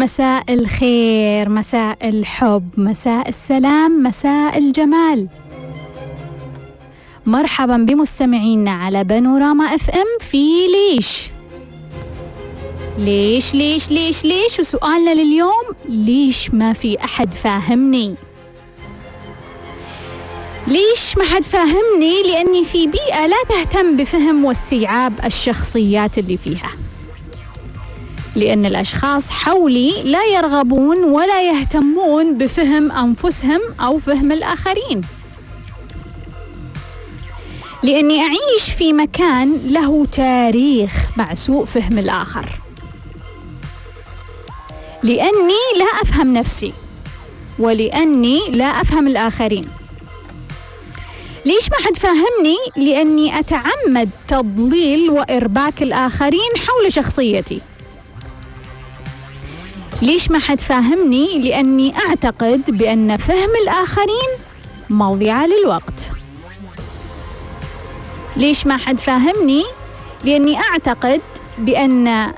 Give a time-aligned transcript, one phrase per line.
[0.00, 5.28] مساء الخير مساء الحب مساء السلام مساء الجمال.
[7.26, 11.30] مرحبا بمستمعينا على بانوراما إف إم في ليش؟
[12.98, 18.14] ليش ليش ليش ليش؟ وسؤالنا لليوم ليش ما في أحد فاهمني؟
[20.66, 26.70] ليش ما حد فاهمني؟ لأني في بيئة لا تهتم بفهم واستيعاب الشخصيات اللي فيها.
[28.36, 35.00] لأن الأشخاص حولي لا يرغبون ولا يهتمون بفهم أنفسهم أو فهم الآخرين.
[37.82, 42.46] لأني أعيش في مكان له تاريخ مع سوء فهم الآخر.
[45.02, 46.72] لأني لا أفهم نفسي
[47.58, 49.68] ولأني لا أفهم الآخرين.
[51.44, 57.60] ليش ما حد فاهمني؟ لأني أتعمد تضليل وإرباك الآخرين حول شخصيتي.
[60.02, 64.30] ليش ما حد فاهمني؟ لأني أعتقد بأن فهم الآخرين
[64.90, 66.10] مضيعة للوقت
[68.36, 69.64] ليش ما حد فاهمني؟
[70.24, 71.20] لأني أعتقد
[71.58, 72.32] بأن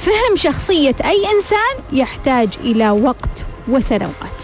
[0.00, 4.42] فهم شخصية أي إنسان يحتاج إلى وقت وسنوات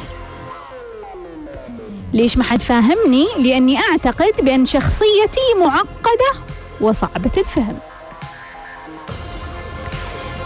[2.12, 6.32] ليش ما حد فاهمني؟ لأني أعتقد بأن شخصيتي معقدة
[6.80, 7.78] وصعبة الفهم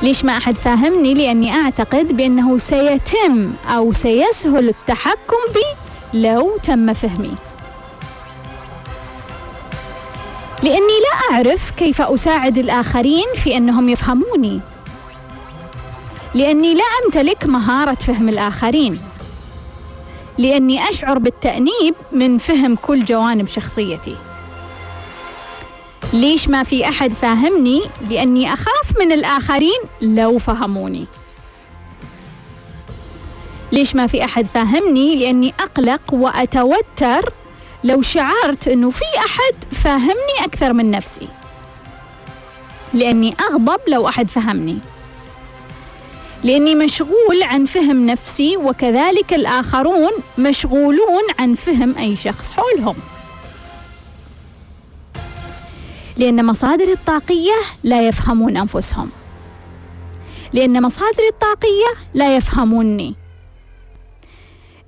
[0.03, 5.65] ليش ما أحد فاهمني؟ لأني أعتقد بأنه سيتم أو سيسهل التحكم بي
[6.21, 7.35] لو تم فهمي.
[10.63, 14.61] لأني لا أعرف كيف أساعد الآخرين في أنهم يفهموني.
[16.35, 19.01] لأني لا أمتلك مهارة فهم الآخرين.
[20.39, 24.17] لأني أشعر بالتأنيب من فهم كل جوانب شخصيتي.
[26.15, 31.07] ليش ما في أحد فاهمني؟ لأني أخاف من الآخرين لو فهموني
[33.73, 37.33] ليش ما في أحد فاهمني؟ لأني أقلق وأتوتر
[37.85, 41.29] لو شعرت أنه في أحد فاهمني أكثر من نفسي
[42.93, 44.79] لأني أغضب لو أحد فهمني
[46.45, 52.97] لأني مشغول عن فهم نفسي وكذلك الآخرون مشغولون عن فهم أي شخص حولهم
[56.17, 57.55] لأن مصادر الطاقية
[57.85, 59.11] لا يفهمون أنفسهم.
[60.53, 63.15] لأن مصادر الطاقية لا يفهموني.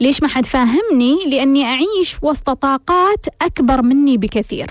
[0.01, 4.67] ليش ما حد فاهمني؟ لأني أعيش وسط طاقات أكبر مني بكثير.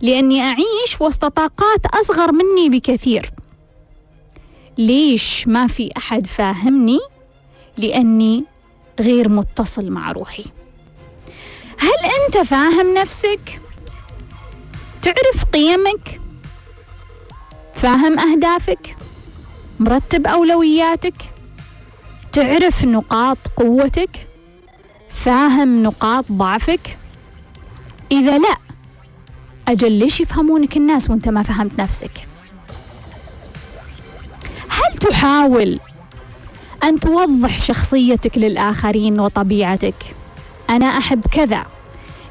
[0.00, 3.30] لأني أعيش وسط طاقات أصغر مني بكثير.
[4.78, 6.98] ليش ما في أحد فاهمني؟
[7.78, 8.44] لأني
[9.00, 10.44] غير متصل مع روحي.
[11.78, 13.60] هل أنت فاهم نفسك؟
[15.06, 16.20] تعرف قيمك؟
[17.74, 18.96] فاهم أهدافك؟
[19.80, 21.14] مرتب أولوياتك؟
[22.32, 24.26] تعرف نقاط قوتك؟
[25.08, 26.98] فاهم نقاط ضعفك؟
[28.12, 28.56] إذا لا
[29.68, 32.28] أجل ليش يفهمونك الناس وأنت ما فهمت نفسك؟
[34.68, 35.80] هل تحاول
[36.84, 40.16] أن توضح شخصيتك للآخرين وطبيعتك؟
[40.70, 41.66] أنا أحب كذا.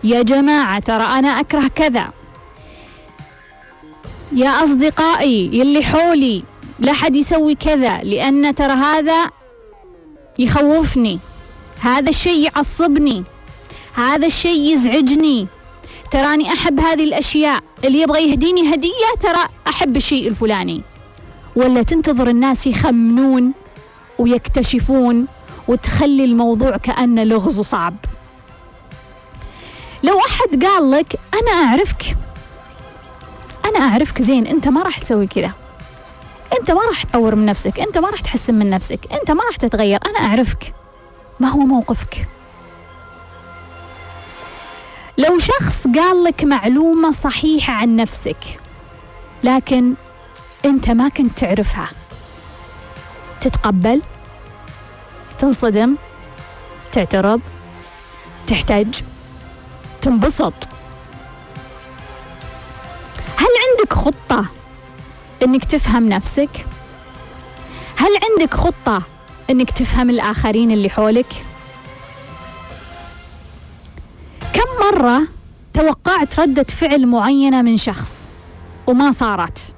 [0.04, 2.12] يا جماعة ترى أنا أكره كذا.
[4.32, 6.44] يا أصدقائي يلي حولي
[6.80, 9.30] لا حد يسوي كذا لأن ترى هذا
[10.40, 11.20] يخوفني.
[11.80, 13.24] هذا الشيء يعصبني.
[13.94, 15.48] هذا الشيء يزعجني.
[16.12, 17.64] تراني أحب هذه الأشياء.
[17.84, 20.82] اللي يبغى يهديني هدية ترى أحب الشيء الفلاني.
[21.56, 23.54] ولا تنتظر الناس يخمنون
[24.20, 25.28] ويكتشفون
[25.68, 27.96] وتخلي الموضوع كأنه لغز وصعب.
[30.04, 32.18] لو أحد قال لك أنا أعرفك
[33.66, 35.52] أنا أعرفك زين أنت ما راح تسوي كذا.
[36.60, 39.56] أنت ما راح تطور من نفسك أنت ما راح تحسن من نفسك أنت ما راح
[39.56, 40.74] تتغير أنا أعرفك.
[41.40, 42.28] ما هو موقفك.
[45.18, 48.60] لو شخص قال لك معلومة صحيحة عن نفسك
[49.44, 49.94] لكن
[50.66, 51.90] أنت ما كنت تعرفها
[53.42, 54.02] تتقبل
[55.40, 55.96] تنصدم
[56.92, 57.42] تعترض
[58.48, 59.02] تحتاج
[60.02, 60.54] تنبسط.
[63.40, 64.46] عندك خطة
[65.44, 66.66] إنك تفهم نفسك؟
[67.98, 69.02] هل عندك خطة
[69.50, 71.46] إنك تفهم الآخرين اللي حولك؟
[74.54, 75.22] كم مرة
[75.74, 78.30] توقعت ردة فعل معينة من شخص
[78.88, 79.76] وما صارت؟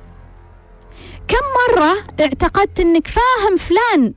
[1.28, 1.38] كم
[1.76, 4.14] مرة اعتقدت إنك فاهم فلان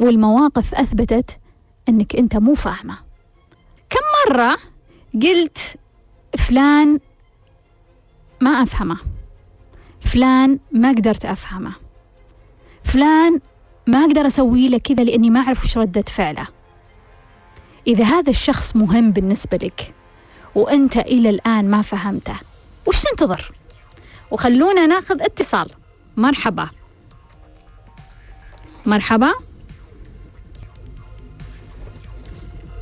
[0.00, 1.38] والمواقف أثبتت
[1.88, 2.96] إنك أنت مو فاهمة
[3.90, 4.58] كم مرة
[5.22, 5.76] قلت
[6.38, 7.00] فلان
[8.40, 8.98] ما أفهمه.
[10.00, 11.72] فلان ما قدرت أفهمه.
[12.84, 13.40] فلان
[13.86, 16.46] ما أقدر أسوي له كذا لأني ما أعرف وش ردة فعله.
[17.86, 19.94] إذا هذا الشخص مهم بالنسبة لك
[20.54, 22.36] وأنت إلى الآن ما فهمته
[22.86, 23.52] وش تنتظر؟
[24.30, 25.70] وخلونا ناخذ اتصال.
[26.16, 26.68] مرحبا.
[28.86, 29.32] مرحبا.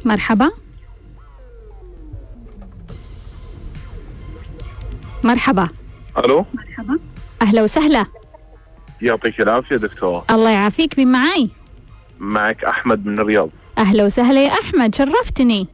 [0.05, 0.51] مرحبا.
[5.25, 5.69] مرحبا.
[6.19, 6.99] ألو؟ مرحبا.
[7.43, 8.07] أهلا وسهلا.
[9.03, 11.51] يعطيك العافية دكتوره الله يعافيك مين معي
[12.19, 13.51] معك أحمد من الرياض.
[13.79, 15.69] أهلا وسهلا يا أحمد شرفتني.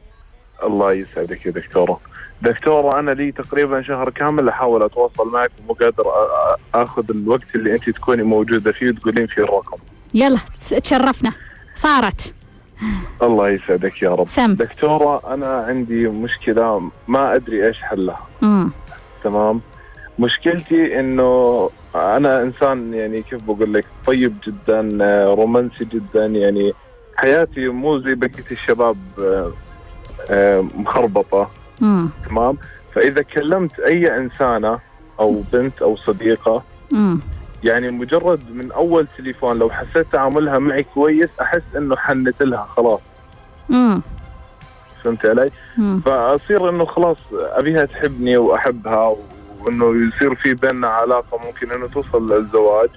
[0.63, 1.99] الله يسعدك يا دكتوره
[2.41, 6.03] دكتوره أنا لي تقريبا شهر كامل أحاول أتواصل معك ومو قادر
[6.75, 9.77] أخذ الوقت اللي أنت تكوني موجودة فيه وتقولين فيه الرقم.
[10.13, 10.39] يلا
[10.83, 11.31] تشرفنا.
[11.75, 12.33] صارت.
[13.21, 14.27] الله يسعدك يا رب.
[14.27, 14.53] سم.
[14.53, 18.27] دكتورة أنا عندي مشكلة ما أدري إيش حلها.
[18.43, 18.71] امم
[19.23, 19.61] تمام.
[20.19, 24.81] مشكلتي إنه أنا إنسان يعني كيف بقول لك طيب جدا
[25.33, 26.73] رومانسي جدا يعني
[27.15, 28.97] حياتي مو زي بقية الشباب
[30.73, 31.51] مخربطة.
[31.81, 32.09] مم.
[32.29, 32.57] تمام؟
[32.93, 34.79] فإذا كلمت أي إنسانة
[35.19, 37.21] أو بنت أو صديقة مم.
[37.63, 42.99] يعني مجرد من أول تليفون لو حسيت تعاملها معي كويس أحس إنه حنت لها خلاص.
[43.71, 44.01] امم
[45.03, 45.51] فهمت علي؟
[46.05, 49.15] فأصير إنه خلاص أبيها تحبني وأحبها
[49.59, 52.89] وإنه يصير في بيننا علاقة ممكن إنه توصل للزواج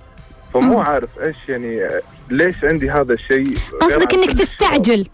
[0.55, 0.79] فمو مم.
[0.79, 1.89] عارف إيش يعني
[2.31, 5.07] ليش عندي هذا الشيء قصدك إنك تستعجل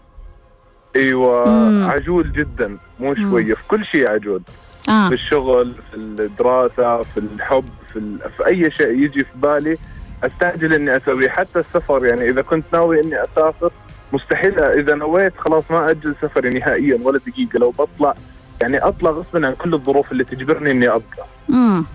[0.95, 1.89] إيوه مم.
[1.89, 3.15] عجول جدا مو.
[3.15, 4.41] شوية في كل شيء عجول
[4.89, 8.19] آه في الشغل في الدراسة في الحب في, ال...
[8.37, 9.77] في أي شيء يجي في بالي
[10.23, 13.71] أستعجل إني أسويه حتى السفر يعني إذا كنت ناوي إني أسافر
[14.13, 14.59] مستحيل.
[14.59, 17.59] إذا نويت خلاص ما أجل سفري نهائيا ولا دقيقة.
[17.59, 18.15] لو بطلع
[18.61, 21.85] يعني أطلع غصبا عن كل الظروف اللي تجبرني إني ابقى امم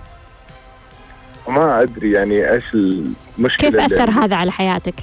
[1.49, 4.11] ما أدري يعني إيش المشكلة كيف أثر.
[4.11, 4.95] هذا على حياتك؟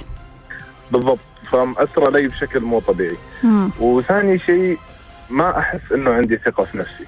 [0.92, 1.18] بالضبط.
[1.52, 3.16] فمأثر علي بشكل مو طبيعي.
[3.44, 4.78] امم وثاني شيء
[5.30, 7.04] ما أحس إنه عندي ثقة في نفسي.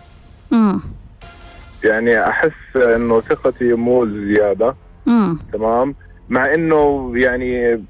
[0.53, 0.81] امم
[1.85, 4.75] يعني أحس إنه ثقتي مو زيادة.
[5.09, 5.95] امم تمام؟
[6.29, 7.83] مع إنه يعني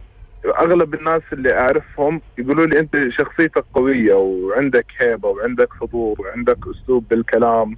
[0.58, 7.04] أغلب الناس اللي أعرفهم يقولوا لي أنت شخصيتك قوية وعندك هيبة وعندك حضور وعندك أسلوب
[7.10, 7.76] بالكلام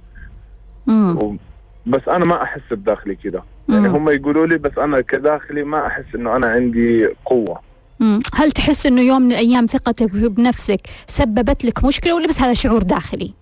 [0.87, 1.35] و...
[1.85, 6.05] بس أنا ما أحس بداخلي كذا يعني هم يقولوا لي بس أنا كداخلي ما أحس
[6.15, 7.59] إنه أنا عندي قوة
[7.99, 8.19] مم.
[8.33, 12.83] هل تحس إنه يوم من الأيام ثقتك بنفسك سببت لك مشكلة ولا بس هذا شعور
[12.83, 13.33] داخلي؟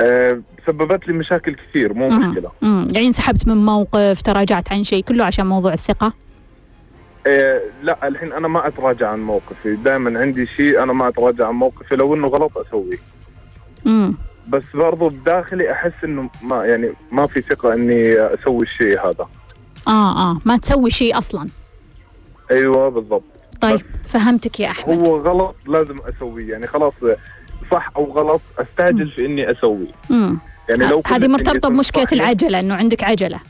[0.00, 2.30] أه سببت لي مشاكل كثير مو مم.
[2.30, 6.12] مشكلة امم يعني انسحبت من موقف تراجعت عن شيء كله عشان موضوع الثقة؟
[7.28, 9.76] أه لا الحين أنا ما أتراجع عن موقفي.
[9.76, 12.98] دائما عندي شيء أنا ما أتراجع عن موقفي لو إنه غلط أسويه.
[13.86, 14.14] امم
[14.48, 19.28] بس برضو بداخلي أحس إنه ما يعني ما في ثقة إني أسوي الشيء هذا.
[19.88, 20.40] آه آه.
[20.44, 21.48] ما تسوي شيء أصلا.
[22.50, 23.24] أيوه بالضبط.
[23.60, 25.08] طيب فهمتك يا أحمد.
[25.08, 26.50] هو غلط لازم أسويه.
[26.52, 26.92] يعني خلاص
[27.70, 29.92] صح أو غلط أستعجل في إني أسويه.
[30.10, 30.38] امم
[30.68, 33.40] يعني لو هذه مرتبطة بمشكلة العجلة إنه عندك عجلة.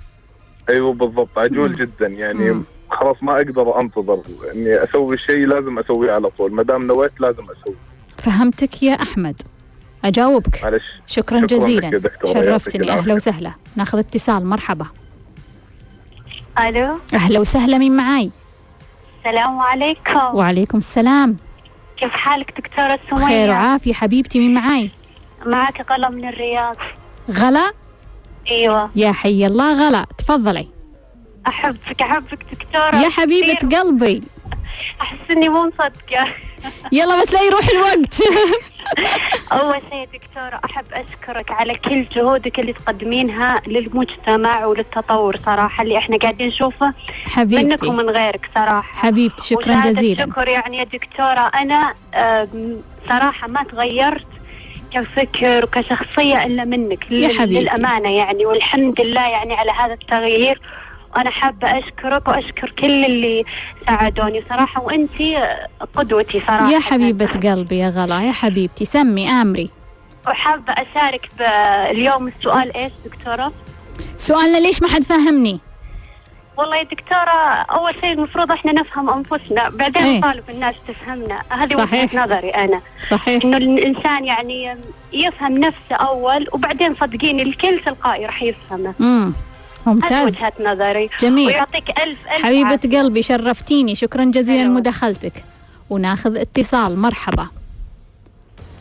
[0.69, 1.39] أيوه بالضبط.
[1.39, 1.77] عجول مم.
[1.77, 2.07] جدا.
[2.07, 2.63] يعني مم.
[2.91, 4.21] خلاص ما أقدر أنتظر
[4.55, 7.77] إني أسوي شيء لازم أسويه على طول ما دام نويت لازم أسويه.
[8.19, 9.43] فهمتك يا أحمد.
[10.05, 10.65] أجاوبك.
[10.65, 10.85] معلش.
[11.07, 12.01] شكرا, شكراً جزيلا.
[12.25, 12.91] شرفتني.
[12.91, 13.53] أهلا وسهلا.
[13.77, 14.47] ناخذ اتصال.
[14.47, 14.87] مرحبا.
[16.59, 16.99] ألو.
[17.15, 17.79] أهلا وسهلا.
[17.79, 18.31] مين معاي؟
[19.19, 20.35] السلام عليكم.
[20.35, 21.37] وعليكم السلام.
[21.97, 23.93] كيف حالك دكتورة سمية؟ خير وعافية.
[23.93, 24.91] حبيبتي مين معاي؟
[25.47, 26.77] معك قلم من الرياض.
[27.31, 27.73] غلا؟
[28.51, 28.91] أيوه.
[28.97, 30.07] يا حي الله غلا.
[30.19, 30.69] تفضلي.
[31.47, 32.97] أحبك أحبك دكتورة.
[32.97, 33.79] يا حبيبة كثير.
[33.81, 34.23] قلبي.
[35.01, 36.29] أحس إني مو مصدقة.
[36.93, 38.23] يلا بس لا يروح الوقت.
[39.53, 46.17] أول شيء دكتورة أحب أشكرك على كل جهودك اللي تقدمينها للمجتمع وللتطور صراحة اللي إحنا
[46.17, 46.95] قاعدين نشوفه منك
[47.31, 48.83] حبيبتي ومن غيرك صراحة.
[49.09, 50.27] حبيبتي شكرا جزيلا.
[50.27, 51.51] شكر يعني يا دكتورة.
[51.55, 54.27] أنا آم، صراحة ما تغيرت
[54.91, 57.61] كفكر وكشخصية إلا منك يا حبيبتي.
[57.61, 60.61] للأمانة يعني والحمد لله يعني على هذا التغيير.
[61.17, 63.45] وأنا حابة أشكرك وأشكر كل اللي
[63.87, 65.11] ساعدوني صراحة وأنت
[65.95, 66.71] قدوتي صراحة.
[66.71, 69.71] يا حبيبة قلبي يا غلا يا حبيبتي سمي آمري.
[70.29, 71.31] وحابة أشارك
[71.91, 73.53] اليوم السؤال إيش دكتورة؟
[74.17, 75.59] سؤالنا ليش ما حد فاهمني
[76.57, 80.19] والله يا دكتورة أول شيء المفروض إحنا نفهم أنفسنا بعدين إيه.
[80.19, 81.43] نطالب الناس تفهمنا.
[81.49, 81.77] هذه.
[81.77, 82.81] وجهة نظري أنا.
[83.11, 83.45] صحيح.
[83.45, 84.77] إنه الإنسان يعني
[85.13, 88.95] يفهم نفسه أول وبعدين صدقيني الكل تلقائي راح يفهمه.
[89.01, 89.33] امم
[89.87, 90.35] ممتاز.
[90.35, 91.11] وجهه نظري.
[91.21, 91.47] جميل.
[91.47, 92.99] ويعطيك الف ألف حبيبة عافية.
[92.99, 93.95] قلبي شرفتيني.
[93.95, 94.73] شكرا جزيلا أيوة.
[94.73, 95.45] لمداخلتك
[95.91, 96.99] وناخذ اتصال.
[96.99, 97.47] مرحبا.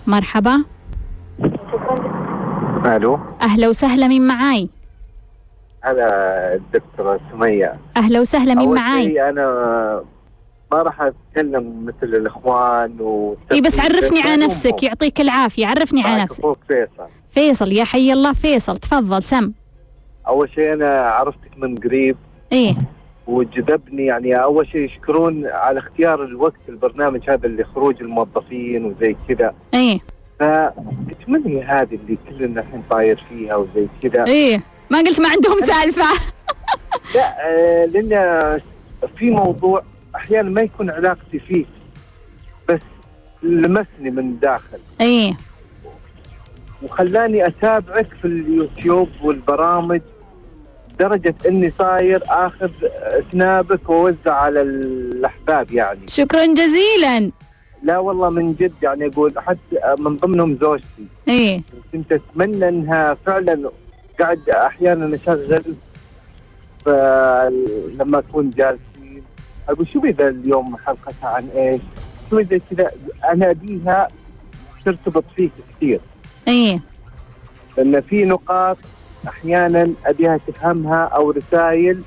[0.07, 0.63] مرحبا.
[2.85, 3.19] ألو.
[3.41, 4.69] أهلا وسهلا مين معاي؟
[5.81, 7.79] هلا الدكتورة سمية.
[7.97, 9.45] أهلا وسهلا مين معاي؟ أنا
[10.71, 14.83] ما راح أتكلم مثل الإخوان و إي بس عرفني على نفسك.
[14.83, 15.67] يعطيك العافية.
[15.67, 16.39] عرفني على نفسك.
[16.39, 17.09] أخوك فيصل.
[17.29, 18.77] فيصل يا حي الله فيصل.
[18.77, 19.51] تفضل سم.
[20.27, 22.17] أول شيء أنا عرفتك من قريب.
[22.51, 22.75] إيه.
[23.27, 29.53] وجذبني يعني أول شيء يشكرون على اختيار الوقت البرنامج هذا اللي خروج الموظفين وزي كذا.
[29.73, 29.99] إيه.
[30.39, 34.25] فأتمنى هذه اللي كلنا الحين طاير فيها وزي كذا.
[34.25, 34.61] إيه.
[34.89, 36.05] ما قلت ما عندهم سالفة.
[37.15, 38.61] لا آه، لأن
[39.17, 39.83] في موضوع
[40.15, 41.65] أحيانا ما يكون علاقتي فيه
[42.69, 42.81] بس
[43.43, 44.79] لمسني من داخل.
[45.01, 45.33] إيه.
[46.83, 50.01] وخلاني أتابعك في اليوتيوب والبرامج.
[50.99, 52.71] درجة إني صاير آخذ
[53.31, 55.99] سنابك وأوزع على الأحباب يعني.
[56.07, 57.31] شكرا جزيلا.
[57.83, 61.07] لا والله من جد يعني أقول حتى من ضمنهم زوجتي.
[61.27, 61.61] إيه.
[61.93, 63.69] كنت أتمنى إنها فعلا
[64.19, 65.63] قاعد أحيانا أشغل
[66.85, 69.23] فلما أكون جالسين
[69.69, 71.81] أقول شوف اذا اليوم حلقتها عن إيش؟
[72.29, 72.91] شوف اذا كذا؟
[73.31, 74.07] أنا أبيها
[74.85, 75.99] ترتبط فيك كثير.
[76.47, 76.79] إيه.
[77.77, 78.77] لأن في نقاط
[79.27, 82.01] أحيانا ابيها تفهمها أو رسائل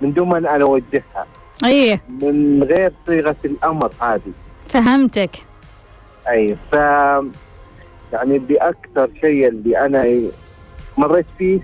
[0.00, 1.26] من دون ما أنا أوجهها.
[1.64, 4.32] إيه من غير صيغة الأمر هذه.
[4.68, 5.30] فهمتك.
[6.28, 6.74] أي ف
[8.12, 10.30] يعني بأكثر شيء اللي أنا
[10.98, 11.60] مريت فيه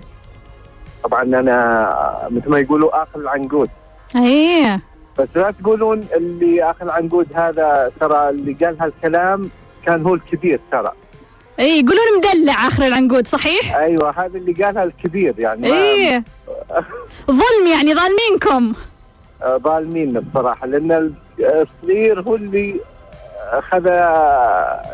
[1.03, 3.69] طبعا أنا مثل ما يقولوا آخر العنقود.
[4.15, 4.81] إيه
[5.19, 9.49] بس لا تقولون اللي آخر العنقود هذا ترى اللي قال هالكلام
[9.85, 10.91] كان هو الكبير ترى.
[11.59, 16.23] إيه يقولون مدلع آخر العنقود صحيح؟ أيوه هذا اللي قالها الكبير يعني إيه
[17.31, 18.73] ظلم يعني ظالمينكم.
[19.43, 22.75] آه، ظالمين بصراحة لأن الصغير هو اللي
[23.51, 23.87] أخذ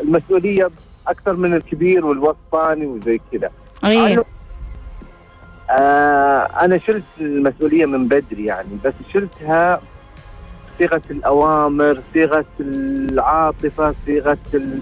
[0.00, 0.70] المسؤولية
[1.08, 3.50] أكثر من الكبير والوسطاني وزي كذا.
[5.70, 9.80] آه أنا شلت المسؤولية من بدري يعني بس شلتها
[10.78, 14.80] صيغة الأوامر صيغة العاطفة صيغة ال-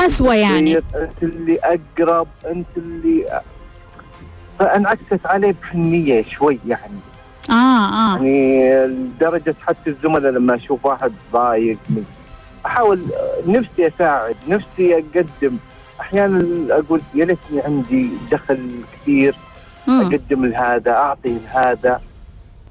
[0.00, 0.76] قسوة يعني.
[0.76, 3.40] أنت اللي أقرب أنت اللي
[4.58, 6.98] فانعكست عليه بحنيه شوي يعني.
[7.50, 8.16] آه آه.
[8.16, 12.04] يعني لدرجة حتى الزملاء لما أشوف واحد ضايق من
[12.66, 13.00] أحاول
[13.46, 15.56] نفسي أساعد نفسي أقدم.
[16.00, 19.34] أحيانا أقول يا ليتني عندي دخل كثير
[19.86, 20.00] مم.
[20.00, 22.00] أقدم لهذا أعطي لهذا.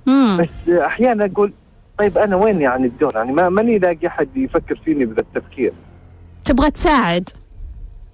[0.06, 0.38] مم.
[0.38, 1.52] بس أحيانا أقول
[1.98, 5.72] طيب أنا وين يعني الدور؟ يعني ما ماني لاقي أحد يفكر فيني بذا التفكير.
[6.50, 7.30] تبغى تساعد؟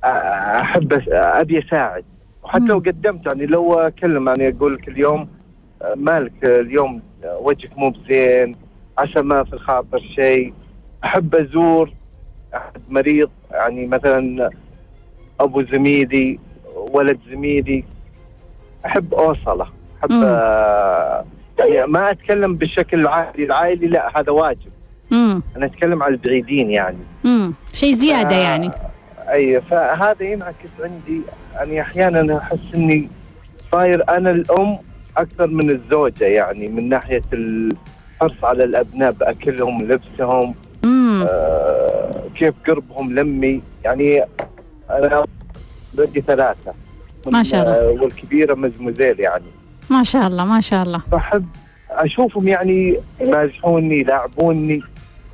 [0.04, 2.06] أحب أبي أساعد.
[2.44, 2.64] وحتى.
[2.66, 5.28] لو قدمت يعني لو أكلم يعني أقول لك اليوم
[5.82, 8.56] آه، مالك اليوم آه، وجهك مو بزين
[8.98, 10.54] عشان ما في الخاطر شيء.
[11.04, 11.92] أحب أزور
[12.56, 14.50] أحد مريض يعني مثلا
[15.40, 16.40] أبو زميلي
[16.76, 17.84] ولد زميلي.
[18.86, 19.68] أحب أوصله.
[20.00, 20.12] أحب.
[20.12, 21.26] آه،
[21.60, 24.72] يعني ما أتكلم بالشكل العائلي العائلي لا هذا واجب.
[25.12, 26.98] امم أنا أتكلم على البعيدين يعني.
[27.26, 28.72] امم شيء زيادة آه، يعني.
[29.32, 31.22] أي فهذا ينعكس عندي.
[31.56, 33.10] يعني أحيانا أحس إني
[33.72, 34.78] صاير أنا الأم
[35.18, 43.62] أكثر من الزوجة يعني من ناحية الحرص على الأبناء بأكلهم لبسهم آه كيف قربهم لمي.
[43.86, 44.24] يعني
[44.90, 45.26] أنا
[45.94, 46.74] بدي ثلاثة.
[47.32, 47.74] ما شاء الله.
[47.74, 49.44] آه، والكبيرة مزمزيل يعني.
[49.90, 51.00] ما شاء الله ما شاء الله.
[51.00, 51.46] فأحب
[51.90, 54.82] أشوفهم يعني يمازحوني يلاعبوني.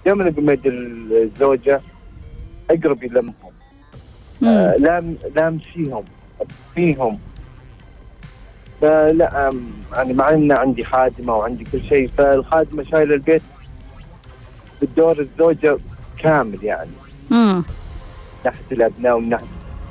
[0.05, 1.81] دائما أقول مد الزوجة
[2.71, 3.33] اقربي لمهم
[4.43, 6.03] آه، لام لامسيهم
[6.75, 7.19] فيهم
[8.81, 9.51] فلا
[9.93, 13.41] يعني مع ان عندي خادمة وعندي كل شيء فالخادمة شايلة البيت
[14.81, 15.77] بالدور الزوجة
[16.17, 16.89] كامل يعني.
[17.31, 17.63] امم من
[18.45, 19.45] ناحيه الأبناء ومن ناحيه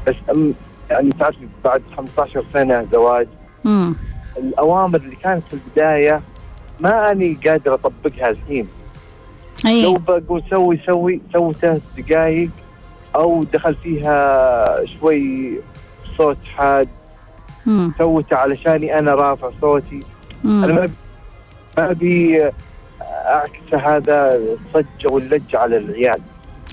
[0.06, 0.54] بس أم
[0.90, 3.26] يعني تعرفي بعد 15 سنة زواج.
[3.66, 3.94] امم
[4.36, 6.20] الأوامر اللي كانت في البداية
[6.80, 8.68] ما أني قادر أطبقها الحين.
[9.64, 12.50] لو إيه بقول سوي سوي سوي ثلاث دقائق
[13.14, 15.52] أو دخل فيها شوي
[16.18, 16.88] صوت حاد.
[17.98, 20.02] سوته علشاني أنا رافع صوتي.
[20.44, 20.90] أنا امم
[21.78, 22.50] ما أبي
[23.10, 26.20] أعكس هذا الصجه واللجة على العيال.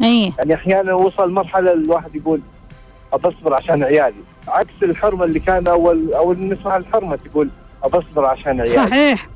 [0.02, 0.32] إيه.
[0.38, 2.42] يعني أحيانا وصل مرحلة الواحد يقول
[3.14, 4.24] ابصبر عشان عيالي.
[4.48, 7.50] عكس الحرمة اللي كان اول أول نسمع الحرمة تقول
[7.84, 8.68] ابصبر عشان عيالي.
[8.68, 9.28] صحيح.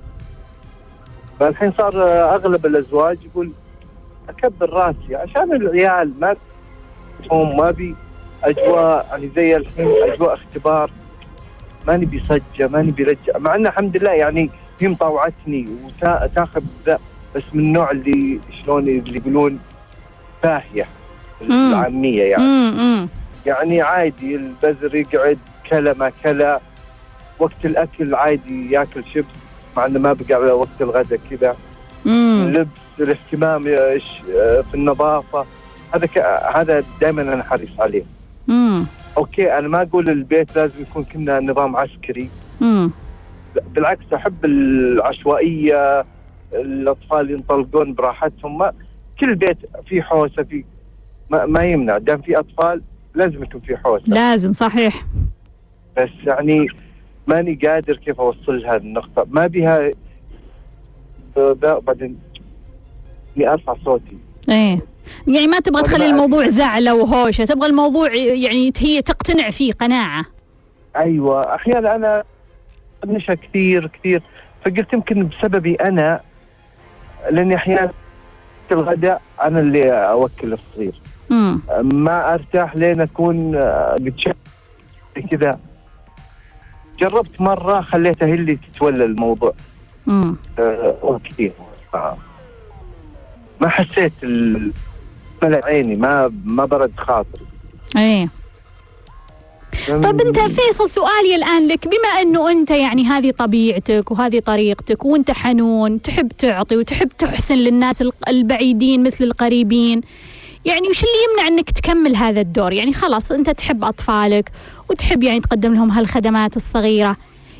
[1.41, 1.93] فالحين صار
[2.35, 3.51] أغلب الأزواج يقول
[4.29, 6.35] أكبر رأسي عشان العيال ما
[7.31, 7.95] هم ما بي
[8.43, 10.91] أجواء يعني زي الحين أجواء اختبار
[11.87, 16.99] ما نبي صجه ما نبي رجع مع إنه الحمد لله يعني هي مطاوعتني وتاخذ ذا
[17.35, 19.59] بس من النوع اللي شلون اللي يقولون
[20.41, 20.85] فاهية
[21.41, 21.69] مم.
[21.69, 22.43] العامية يعني.
[22.43, 23.07] امم امم
[23.45, 25.37] يعني عادي البزر يقعد
[25.69, 26.59] كلا ما كلا
[27.39, 29.40] وقت الأكل عادي ياكل شيبس.
[29.77, 31.55] مع إنه ما بقى على وقت الغداء كذا.
[32.05, 32.67] اللبس
[32.99, 33.97] الاهتمام آه،
[34.61, 35.45] في النظافة.
[35.93, 36.17] هذا ك...
[36.55, 38.03] هذا دائما أنا حريص عليه.
[38.49, 38.85] امم
[39.17, 42.29] أوكي أنا ما أقول البيت لازم يكون كنا نظام عسكري.
[42.61, 42.89] لا،
[43.75, 46.05] بالعكس أحب العشوائية
[46.53, 48.57] الأطفال ينطلقون براحتهم.
[48.57, 48.73] ما
[49.19, 50.63] كل بيت فيه حوسة في
[51.29, 51.97] ما, ما يمنع.
[51.97, 52.81] دام في أطفال
[53.15, 54.03] لازم يكون في حوسة.
[54.07, 55.05] لازم صحيح.
[55.97, 56.67] بس يعني
[57.31, 59.25] ماني قادر كيف أوصل لها النقطة.
[59.31, 59.91] ما بها
[61.37, 62.19] ب- بعدين
[63.37, 64.17] إني أرفع صوتي.
[64.49, 64.79] إيه.
[65.27, 70.25] يعني ما تبغى تخلي الموضوع زعلة وهوشة تبغى الموضوع يعني هي تقتنع فيه قناعة.
[70.97, 71.55] أيوه.
[71.55, 72.23] أحيانا أنا
[73.05, 74.21] نشا كثير كثير.
[74.65, 76.21] فقلت يمكن بسببي أنا
[77.31, 77.91] لأني أحيانا
[78.67, 80.93] في الغداء أنا اللي أوكل الصغير.
[81.81, 83.95] ما أرتاح لين أكون آه،
[85.15, 85.59] قد كذا.
[87.01, 89.53] جربت مرة خليتها هي اللي تتولى الموضوع.
[90.07, 91.51] امم آه، كثير
[91.93, 92.17] آه.
[93.61, 94.71] ما حسيت ال-
[95.43, 97.45] ملأ عيني ما ما برد خاطري.
[97.97, 98.29] إيه.
[99.87, 101.87] طب أنت فيصل سؤالي الآن لك.
[101.87, 108.03] بما أنه أنت يعني هذه طبيعتك وهذه طريقتك وأنت حنون تحب تعطي وتحب تحسن للناس
[108.27, 110.01] البعيدين مثل القريبين
[110.65, 114.51] يعني وش اللي يمنع إنك تكمل هذا الدور؟ يعني خلاص أنت تحب أطفالك
[114.89, 117.15] وتحب يعني تقدم لهم هالخدمات الصغيرة.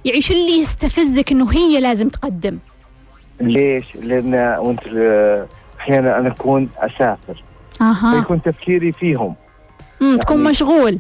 [0.06, 2.58] يعني شو اللي يستفزك إنه هي لازم تقدم؟
[3.42, 5.46] ليش؟ لأن وأنت آه،
[5.80, 7.44] أحيانا أنا أكون أسافر.
[7.82, 8.22] أها.
[8.22, 9.36] فيكون تفكيري فيهم.
[10.02, 11.00] امم تكون يعني- مشغول.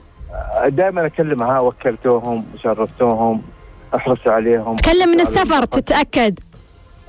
[0.68, 3.42] دائما أكلمها وكلتوهم وشرفتوهم
[3.96, 4.74] احرص عليهم.
[4.74, 5.66] تكلم من على السفر.
[5.66, 6.40] تتأكد.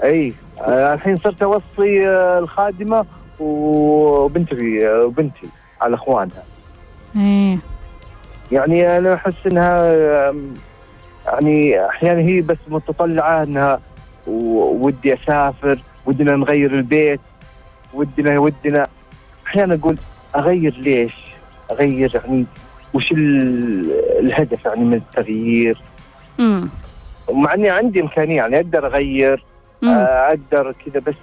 [0.05, 3.05] إي آه، الحين صرت أوصي آه، الخادمة
[3.41, 5.47] وبنتي وبنتي
[5.81, 6.43] على اخوانها.
[7.17, 7.59] إيه.
[8.53, 9.95] يعني أنا أحس إنها
[11.27, 13.81] يعني أحيانا هي بس متطلعة إنها
[14.27, 17.21] ودي أسافر ودنا نغير البيت
[17.95, 18.87] ودنا ودنا.
[19.47, 19.97] أحيانا أقول
[20.37, 21.15] أغير ليش؟
[21.71, 22.45] أغير يعني
[22.95, 25.79] وش ال- الهدف يعني من التغيير؟
[26.41, 26.69] امم
[27.33, 29.45] مع إني عندي إمكانية يعني أقدر أغير
[29.85, 31.15] آه، أقدر كذا بس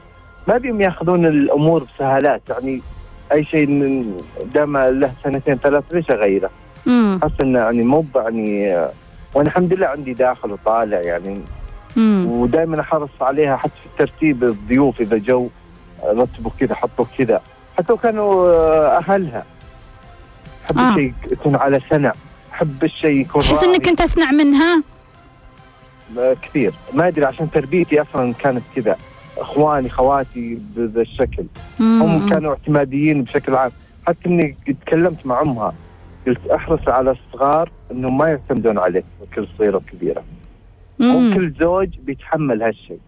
[0.49, 2.81] ما بيهم ياخذون الأمور بسهالات يعني
[3.31, 4.21] أي شيء من
[4.53, 6.49] دام له سنتين ثلاث ليش اغيره؟
[6.87, 8.73] امم حاسس إنه يعني مو يعني
[9.33, 11.41] وأنا الحمد لله عندي داخل وطالع يعني.
[11.97, 15.49] امم ودائما أحرص عليها حتى في ترتيب الضيوف إذا جو
[16.03, 17.41] رتبوا كذا حطوا كذا.
[17.77, 19.45] حتى لو كانوا آه، أهلها.
[20.65, 20.89] أحب آه.
[20.89, 22.13] الشيء يكون على سنع
[22.53, 23.63] أحب الشيء يكون تحس.
[23.63, 24.83] إنك أنت تصنع منها؟
[26.17, 26.73] آه، كثير.
[26.93, 28.95] ما أدري عشان تربيتي أصلا كانت كذا.
[29.41, 31.45] اخواني خواتي بهذا الشكل.
[31.79, 32.29] هم مم.
[32.29, 33.71] كانوا اعتماديين بشكل عام.
[34.07, 35.73] حتى إني تكلمت مع أمها
[36.27, 40.23] قلت أحرص على الصغار إنهم ما يعتمدون عليك كل صغيرة وكبيرة.
[40.99, 41.33] مو مم.
[41.33, 42.99] كل زوج بيتحمل هالشيء.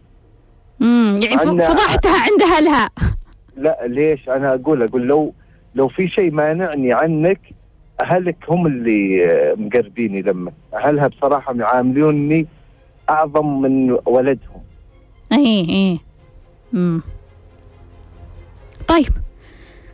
[0.79, 1.19] مم.
[1.21, 2.89] يعني فضحتها عند أهلها.
[3.57, 5.33] لا ليش؟ أنا أقول أقول لو
[5.75, 7.39] لو في شيء مانعني عنك
[8.01, 9.25] أهلك هم اللي
[9.57, 10.51] مقربيني لما.
[10.73, 12.47] أهلها بصراحة يعاملوني
[13.09, 14.61] أعظم من ولدهم.
[15.31, 15.99] اي اي
[16.73, 17.01] مم.
[18.87, 19.09] طيب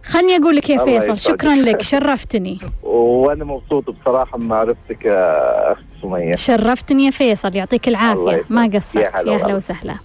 [0.04, 1.18] خلني أقول لك يا فيصل.
[1.18, 2.60] شكرا لك شرفتني.
[2.84, 6.36] وأنا مبسوط بصراحة بمعرفتك يا أخت سمية.
[6.36, 8.44] شرفتني يا فيصل يعطيك العافية.
[8.50, 9.26] ما قصرت.
[9.28, 9.56] يا أهلا.
[9.56, 9.96] وسهلا.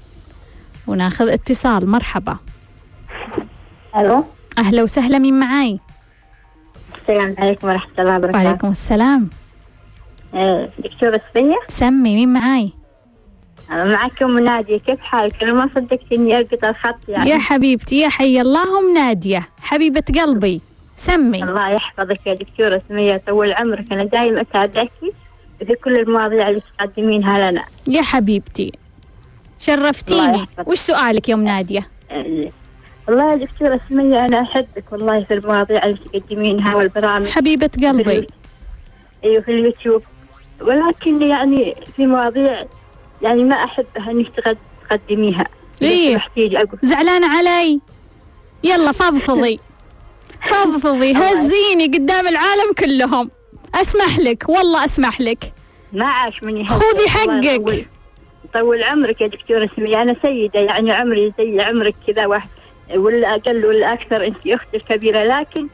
[0.87, 1.89] وناخذ اتصال.
[1.91, 2.37] مرحبا.
[3.97, 4.25] ألو؟
[4.59, 5.79] أهلا وسهلا مين معاي؟
[7.03, 8.45] السلام عليكم ورحمة الله وبركاته.
[8.45, 9.31] وعليكم السلام.
[10.35, 12.73] آه، دكتورة سبية سمي مين معاي؟
[13.73, 17.31] معكم نادية كيف حالك؟ أنا ما صدقت إني ألقط الخط يعني.
[17.31, 19.49] يا حبيبتي يا حي الله أم نادية.
[19.63, 20.61] حبيبة قلبي
[20.97, 21.43] سمي.
[21.45, 23.93] الله يحفظك يا دكتورة سمية طول عمرك.
[23.93, 24.91] أنا دائما أتابعك
[25.67, 27.65] في كل المواضيع اللي تقدمينها لنا.
[27.89, 28.73] يا حبيبتي
[29.59, 30.47] شرفتيني.
[30.67, 32.51] وش سؤالك يا أم نادية؟ آه،
[33.09, 37.27] والله يا دكتورة سمية أنا أحبك والله في المواضيع اللي تقدمينها والبرامج.
[37.27, 38.27] حبيبة قلبي.
[39.25, 40.03] أيوة في اليوتيوب.
[40.61, 42.65] ولكن يعني في مواضيع
[43.23, 43.57] يعني ما
[44.09, 44.57] إنك تقد-
[44.91, 45.45] تقدميها.
[45.81, 46.21] ليه؟
[46.83, 47.81] زعلانة علي.
[48.65, 49.61] يلا فضفضي.
[50.51, 51.13] فضفضي.
[51.13, 53.31] هزيني قدام العالم كلهم.
[53.75, 54.45] أسمح لك.
[54.49, 55.53] والله أسمح لك.
[55.93, 56.65] ما عاش مني.
[56.69, 57.85] خذي حقك.
[58.45, 58.83] يطول.
[58.83, 60.03] عمرك يا دكتورة سمية.
[60.03, 60.61] أنا سيدة.
[60.61, 62.49] يعني عمري زي عمرك كذا واحد.
[62.95, 65.25] ولا أقل ولا أكثر أنت أختي الكبيرة.
[65.25, 65.67] لكن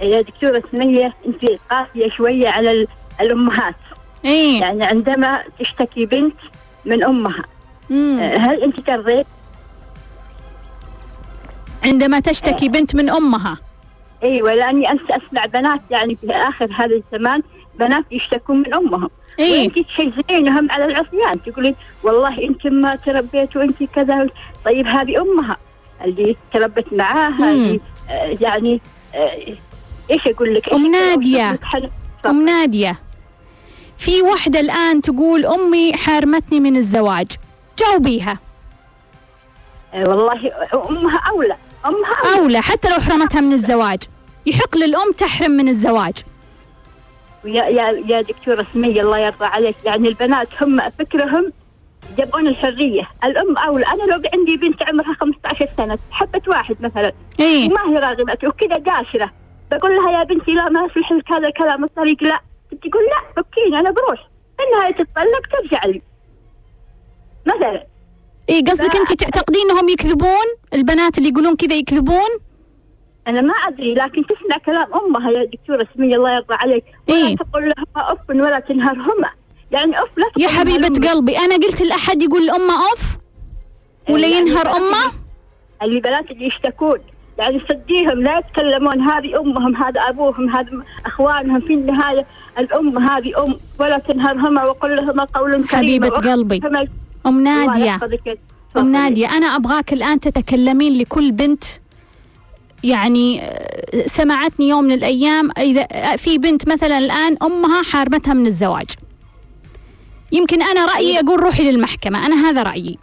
[0.00, 2.88] يا دكتورة سمية أنت قاسية شوية على ال-
[3.20, 3.74] الأمهات.
[4.24, 4.60] إيه.
[4.60, 6.34] يعني عندما تشتكي بنت
[6.86, 7.42] من أمها.
[7.90, 8.18] مم.
[8.20, 9.26] هل أنت ترضيت؟
[11.84, 13.58] عندما تشتكي بنت من أمها.
[14.22, 17.42] أيوه لأني أنت أسمع بنات يعني في آخر هذا الزمان
[17.78, 19.10] بنات يشتكون من أمهم.
[19.38, 19.60] إيه.
[19.68, 24.28] وأنت تشجعينهم على العصيان تقولين والله أنت ما تربيت وأنت كذا.
[24.64, 25.56] طيب هذه أمها
[26.04, 27.52] اللي تربت معاها.
[27.52, 28.80] اللي آه، يعني
[29.14, 29.30] آه،
[30.10, 30.68] إيش أقول لك.
[30.68, 32.98] إيش- إيش- أم نادية.
[33.98, 37.26] في وحدة الآن تقول أمي حارمتني من الزواج.
[37.78, 38.38] جاوبيها.
[39.94, 40.52] آه، والله
[40.90, 41.56] أمها أولى.
[41.86, 42.40] أمها أولى.
[42.40, 44.02] أولى حتى لو حرمتها من الزواج.
[44.46, 46.14] يحق للأم تحرم من الزواج.
[47.44, 49.76] يا يا يا دكتورة سمية الله يرضى عليك.
[49.84, 51.52] يعني البنات هم فكرهم
[52.18, 53.08] يبغون الحرية.
[53.24, 53.86] الأم أولى.
[53.86, 57.12] أنا لو عندي بنت عمرها 15 سنة حبت واحد مثلا.
[57.40, 57.70] إيه.
[57.70, 59.30] وما هي راغبة وكذا قاشرة.
[59.70, 62.40] بقول لها يا بنتي لا ما يصلح هذا الكلام الطريق لا.
[62.82, 64.28] تقول لا فكيني أنا بروح.
[64.56, 66.02] في النهاية تتطلق ترجع لي.
[67.46, 67.84] مثلا.
[68.48, 72.30] إيه قصدك انت تعتقدين انهم يكذبون؟ البنات اللي يقولون كذا يكذبون؟
[73.28, 76.84] أنا ما أدري لكن تسمع كلام أمها يا دكتورة سمية الله يرضى عليك.
[77.08, 77.36] ولا إيه.
[77.36, 79.30] تقول لهما أف ولا تنهرهما.
[79.70, 83.16] يعني أف لا يا لهما قلبي أنا قلت لأحد يقول لأمه أوف؟
[84.08, 85.12] ولا يعني ينهر أمه؟
[85.82, 86.98] اللي بنات اللي يشتكون.
[87.38, 90.70] يعني صديهم لا يتكلمون هذه أمهم هذا أبوهم هذا
[91.06, 92.26] أخوانهم في النهاية.
[92.58, 96.60] الأم هذه أم ولا تنهرهما وقل لهما قول كريم حبيبة قلبي.
[97.26, 98.00] أم نادية.
[98.76, 98.92] أم.
[98.92, 101.64] نادية أنا أبغاك الآن تتكلمين لكل بنت
[102.84, 103.42] يعني
[104.06, 108.86] سمعتني يوم من الأيام إذا في بنت مثلا الآن أمها حارمتها من الزواج
[110.32, 112.98] يمكن أنا رأيي أقول روحي للمحكمة أنا هذا رأيي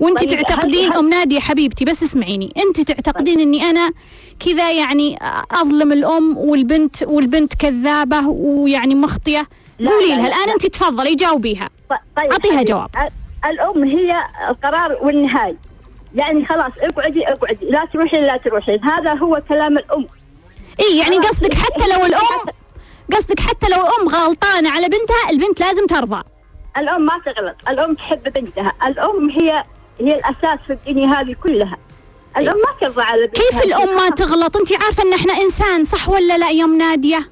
[0.00, 2.52] وانت طيب، تعتقدين أم نادية حبيبتي بس اسمعيني.
[2.68, 3.90] انت تعتقدين إني أنا
[4.46, 5.18] كذا يعني
[5.52, 9.46] أظلم الأم والبنت والبنت كذابة ويعني مخطية؟
[9.78, 10.54] قولي لها لا، الآن لا.
[10.54, 11.70] انت تفضلي جاوبيها.
[12.16, 12.90] طيب حبيبي، جواب.
[12.96, 14.16] ال- الأم هي
[14.48, 15.56] القرار والنهاية.
[16.14, 17.66] يعني خلاص اقعدي اقعدي.
[17.70, 18.84] لا تروحين لا تروحين.
[18.84, 20.06] هذا هو كلام الأم.
[20.80, 22.54] إي يعني قصدك حتى لو الام
[23.12, 26.22] قصدك حتى لو الأم غلطانة على بنتها البنت لازم ترضى.
[26.78, 27.56] الأم ما تغلط.
[27.68, 28.72] الأم تحب بنتها.
[28.86, 29.64] الأم هي
[30.00, 31.76] هي الأساس في الدنيا هذه كلها.
[32.36, 33.42] الأم ما ترضى على بنتها.
[33.42, 37.30] كيف الأم ما تغلط؟ انت عارفة أن إحنا إنسان صح ولا لا يا أم نادية؟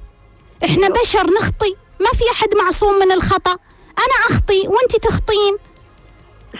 [0.65, 0.89] إحنا.
[0.89, 3.51] بشر نخطي ما في أحد معصوم من الخطأ.
[3.97, 5.57] أنا أخطي وانت تخطين.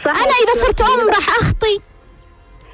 [0.06, 0.22] صح.
[0.22, 1.82] أنا إذا صرت أم راح أخطي.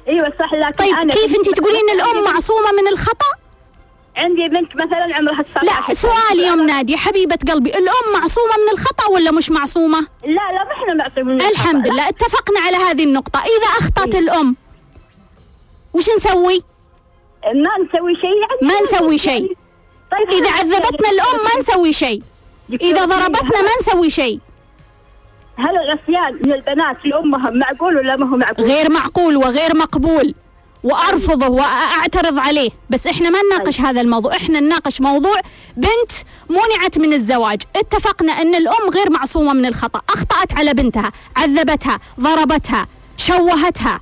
[0.08, 3.39] أيوه صح لكن طيب أنا كيف انت تقولين الأم معصومة من الخطأ؟
[4.20, 8.72] عندي بنت مثلا عمرها 19 لا سؤالي يا ام ناديه حبيبة قلبي الأم معصومة من
[8.78, 13.38] الخطأ ولا مش معصومة؟ لا لا ما إحنا معصومين الحمد لله اتفقنا على هذه النقطة.
[13.40, 14.20] إذا أخطأت إيه.
[14.20, 14.56] الأم
[15.94, 16.62] وش نسوي؟
[17.44, 18.24] ما نسوي شيء.
[18.40, 19.56] يعني ما نسوي شيء.
[20.12, 22.22] طيب إذا هل- عذبتنا الأم ما نسوي شيء.
[22.80, 24.38] إذا ضربتنا ما نسوي شيء.
[25.58, 30.34] هل العصيان من البنات لامهم معقول ولا ما هو معقول؟ غير معقول وغير مقبول.
[30.84, 32.70] وأرفضه وأعترض عليه.
[32.90, 34.36] بس إحنا ما نناقش هذا الموضوع.
[34.36, 35.40] إحنا نناقش موضوع
[35.76, 36.12] بنت
[36.50, 37.62] منعت من الزواج.
[37.76, 40.00] اتفقنا إن الأم غير معصومة من الخطأ.
[40.08, 44.00] أخطأت على بنتها عذبتها ضربتها شوهتها.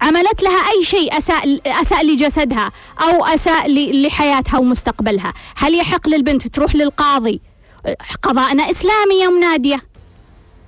[0.00, 5.34] عملت لها أي شيء أساء أساء لجسدها أو أساء لحياتها ومستقبلها.
[5.56, 7.40] هل يحق للبنت تروح للقاضي؟
[8.22, 9.82] قضاءنا إسلامي يا ام ناديه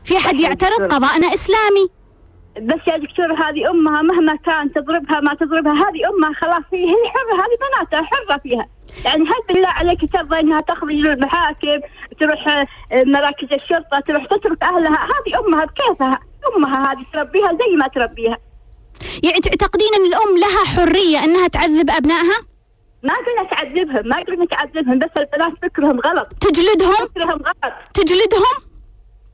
[0.05, 0.41] في أحد.
[0.41, 1.89] يعترض؟ قضاءنا إسلامي.
[2.61, 7.09] بس يا دكتور هذه أمها مهما كان تضربها ما تضربها هذه أمها خلاص هي هي
[7.09, 8.67] حرة هذه بناتها حرة فيها.
[9.05, 11.81] يعني هل بالله عليك ترضى إنها تخرج للمحاكم
[12.21, 16.19] تروح آه، مراكز الشرطة تروح تترك أهلها؟ هذه أمها بكيفها؟
[16.57, 18.39] أمها هذه تربيها زي ما تربيها.
[19.23, 22.37] يعني تعتقدين ان الأم لها حرية إنها تعذب أبنائها؟
[23.03, 26.29] ما قلنا تعذبهم ما قلنا تعذبهم بس البنات فكرهم غلط.
[26.41, 27.75] تجلدهم؟ فكرهم غلط.
[27.95, 28.74] تجلدهم؟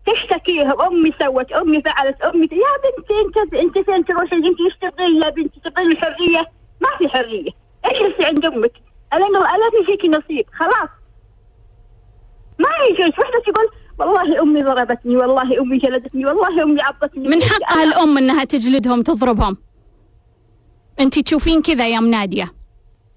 [0.06, 5.22] تشتكيهم أمي سوت أمي فعلت أمي يا بنتي أنت أنت فين تروحي؟ أنت إيش تبغين
[5.22, 6.46] يا بنتي؟ تبغين الحرية؟
[6.80, 7.50] ما في حرية.
[7.84, 8.72] إيش اللي عند أمك؟
[9.12, 10.46] أنا أنا في فيك نصيب.
[10.52, 10.88] خلاص.
[12.58, 17.82] ما يجوز وحده تقول والله أمي ضربتني والله أمي جلدتني والله أمي عضتني من حقها
[17.84, 19.56] الام إنها تجلدهم تضربهم.
[21.00, 22.52] أنت تشوفين كذا يا أم نادية.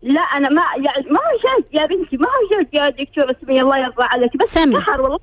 [0.01, 3.61] لا أنا ما يعني ما هو جوز يا بنتي ما هو جوز يا دكتورة سمية
[3.61, 4.37] الله يرضى عليك.
[4.37, 4.75] بس سمي.
[4.75, 5.19] والله.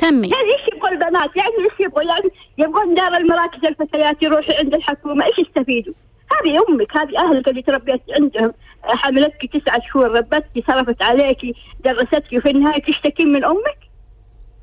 [0.00, 4.74] سمي يعني إيش يبغوا البنات؟ يعني إيش يبغوا؟ يعني يبغون دار المراكز الفتيات يروحوا عند
[4.74, 5.94] الحكومة، إيش يستفيدوا؟
[6.32, 11.38] هذه أمك، هذه أهلك اللي تربيت عندهم، حملتك تسعة شهور، ربتك، صرفت عليك،
[11.84, 13.78] درستك وفي النهاية تشتكين من أمك؟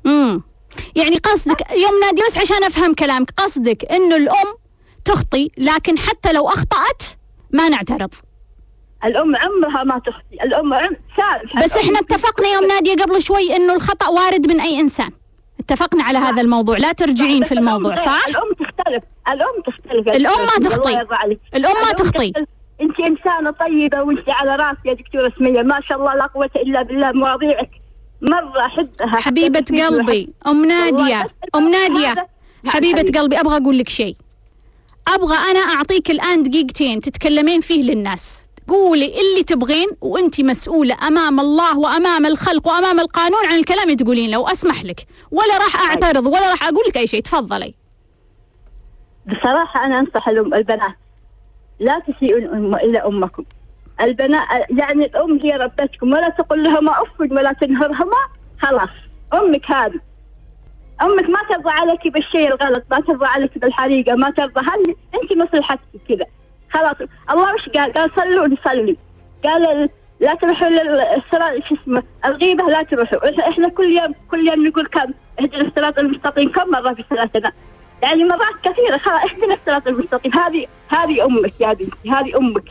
[0.06, 0.42] امم
[0.96, 4.54] يعني قصدك يوم نادي بس عشان أفهم كلامك قصدك إنه الأم
[5.04, 7.02] تخطي لكن حتى لو أخطأت
[7.50, 8.14] ما نعترض
[9.04, 13.74] الأم عمرها ما تخطي، الأم عم سامحه بس إحنا اتفقنا يوم نادية قبل شوي إنه
[13.74, 15.10] الخطأ وارد من أي إنسان
[15.70, 16.78] اتفقنا على هذا الموضوع.
[16.78, 17.96] لا ترجعين في الأم الموضوع.
[17.96, 20.08] صح؟ الأم تختلف، الأم تختلف.
[20.08, 20.92] الأم ما تخطي.
[20.92, 22.32] الأم ما الأم تخطي.
[22.80, 25.62] انت إنسانة طيبة وانت على راسي يا دكتورة سمية.
[25.62, 27.70] ما شاء الله لا قوة إلا بالله مواضيعك.
[28.22, 29.16] مرة أحبها.
[29.16, 31.22] حبيبة قلبي أم نادية.
[31.22, 32.26] هذا-
[32.66, 33.18] حبيبة حبيبي.
[33.18, 34.16] قلبي أبغى أقول لك شيء.
[35.08, 38.45] أبغى أنا أعطيك الآن دقيقتين تتكلمين فيه للناس.
[38.68, 44.30] قولي اللي تبغين وانت مسؤولة أمام الله وأمام الخلق وأمام القانون عن الكلام اللي تقولين
[44.30, 45.06] لو أسمح لك.
[45.30, 47.74] ولا راح أعترض ولا راح أقول لك أي شيء تفضلي.
[49.26, 50.96] بصراحة أنصح الأم البنات
[51.80, 53.44] لا تسيئوا الأم إلى أمكم.
[54.00, 58.16] البنات يعني الأم هي ربتكم ولا تقول لهما أف ولا تنهرهما
[58.62, 58.88] خلاص.
[59.34, 60.00] أمك هذه.
[61.02, 64.60] أمك ما ترضى عليك بالشيء الغلط ما ترضى عليك بالحريقة ما ترضى.
[64.60, 66.26] هل أنت مصلحتك كذا؟
[66.70, 66.96] خلاص.
[67.30, 68.96] الله وش قال؟ قال صلوا نصلي.
[69.44, 73.48] قال ال- لا تروحوا للصراط شو اسمه الغيبة لا تروحوا.
[73.48, 76.52] إحنا كل يوم كل يوم نقول كم؟ اهدنا الصراط المستقيم.
[76.52, 77.52] كم مرة في صلاتنا؟
[78.02, 78.96] يعني مرات كثيرة.
[78.98, 80.32] خلاص اهدنا الصراط المستقيم.
[80.32, 82.10] هذه هذه أمك يا بنتي.
[82.10, 82.68] هذه أمك.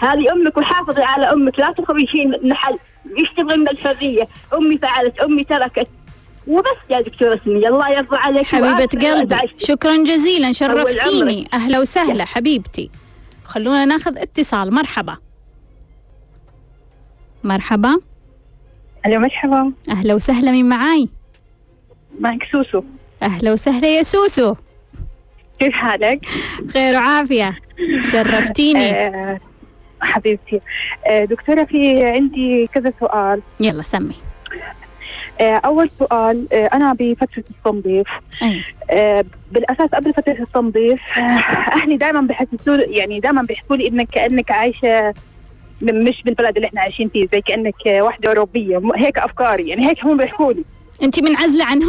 [0.00, 1.58] هذه أمك وحافظي على أمك.
[1.58, 2.78] لا تخرجين محل
[3.18, 5.88] إيش تبغي من الحرية أمي فعلت أمي تركت.
[6.46, 8.46] وبس يا دكتورة سمية الله يرضى عليك.
[8.46, 9.36] حبيبة قلبي.
[9.58, 11.48] شكرا جزيلا شرفتيني.
[11.54, 12.90] أهلا وسهلا حبيبتي.
[13.44, 14.74] خلونا ناخذ اتصال.
[14.74, 15.16] مرحبا.
[17.44, 17.96] مرحبا.
[19.06, 19.72] ألو مرحبا.
[19.88, 20.52] أهلا وسهلا.
[20.52, 21.08] من معاي؟
[22.20, 22.82] معك سوسو.
[23.22, 24.54] أهلا وسهلا يا سوسو.
[25.58, 26.26] كيف حالك؟
[26.72, 27.58] خير وعافية.
[28.12, 28.90] شرفتيني.
[29.06, 29.40] آه
[30.00, 30.60] حبيبتي.
[31.06, 33.42] آه دكتورة في عندي كذا سؤال.
[33.60, 34.14] يلا سمي.
[35.40, 38.06] آه أول سؤال آه أنا بفترة التنظيف.
[38.90, 41.00] آه بالأساس قبل فترة التنظيف
[41.76, 45.14] أهلي دائما بحسسوا يعني دائما بيحكوا لي إنك كأنك عايشة
[45.82, 48.78] م- مش بالبلد اللي إحنا عايشين فيه زي كأنك واحدة أوروبية.
[48.78, 50.64] م- هيك أفكاري يعني هيك هم بيحكوا لي.
[51.02, 51.88] أنت منعزلة عنهم؟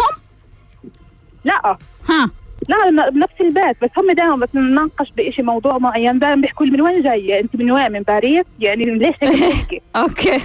[1.46, 1.78] لا.
[2.10, 2.30] ها.
[2.70, 6.20] لا بنفس البيت بس هم دائما بس نناقش بشيء موضوع معين.
[6.20, 10.40] دائما بيحكوا لي من وين جاية؟ أنت من وين؟ من باريس؟ يعني ليش هيك؟ Okay.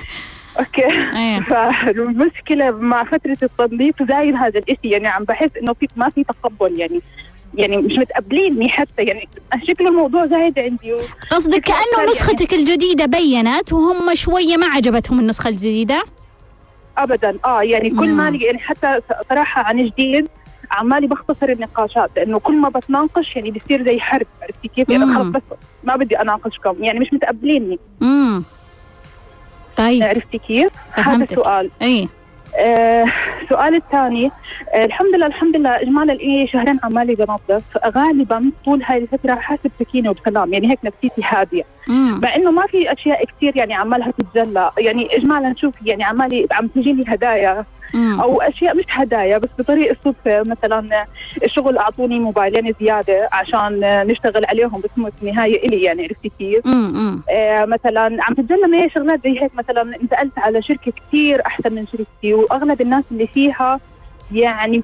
[0.58, 0.86] Okay.
[1.16, 1.40] أيه.
[1.50, 6.80] فالمشكلة مع فترة التنظيف زايد هذا الشيء يعني عم بحس إنه في ما في تقبل.
[6.80, 7.00] يعني
[7.54, 9.02] يعني مش متقبليني حتى.
[9.02, 9.28] يعني
[9.68, 10.96] شكل الموضوع زايد عندي و...
[11.30, 16.04] قصدك كأنه يعني- نسختك الجديدة بينت وهم شوية ما عجبتهم النسخة الجديدة؟
[16.98, 17.36] ابدا.
[17.44, 18.08] آه يعني كل.
[18.08, 20.28] ما يعني حتى صراحة عن جديد
[20.70, 22.10] عمالي بختصر النقاشات.
[22.16, 24.26] لأنه كل ما بتناقش يعني بصير زي حرب.
[24.42, 25.14] عرفتي كيف؟ يعني.
[25.14, 25.42] خلص بس
[25.84, 26.84] ما بدي أناقشكم.
[26.84, 27.78] يعني مش متقبليني.
[28.02, 28.44] امم
[29.76, 30.02] طيب.
[30.02, 31.24] عرفتي كيف؟ هذا.
[31.24, 31.70] السؤال.
[31.82, 32.08] إي.
[32.58, 33.06] آه
[33.76, 34.30] الثاني.
[34.74, 37.62] آه الحمد لله الحمد لله اجمالا لي شهرين عمالي بنظف.
[37.86, 40.52] غالبا طول هاي الفترة حاسب سكينة وبسلام.
[40.52, 41.64] يعني هيك نفسيتي هادية.
[41.88, 44.70] مع إنه ما في أشياء كثير يعني عمالها تتجلى.
[44.78, 47.64] يعني اجمالا شوفي يعني عمالي عم تجي لي هدايا.
[47.94, 51.06] أو أشياء مش هدايا بس بطريقة الصدفه مثلا
[51.44, 56.66] الشغل أعطوني موبايلين زيادة عشان نشتغل عليهم بس مو نهاية إلي يعني عرفتي كيف؟
[57.30, 58.34] آه مثلا عم
[58.70, 63.26] معي شغلات زي هيك؟ مثلا انتقلت على شركة كثير أحسن من شركتي وأغلب الناس اللي
[63.26, 63.80] فيها
[64.32, 64.82] يعني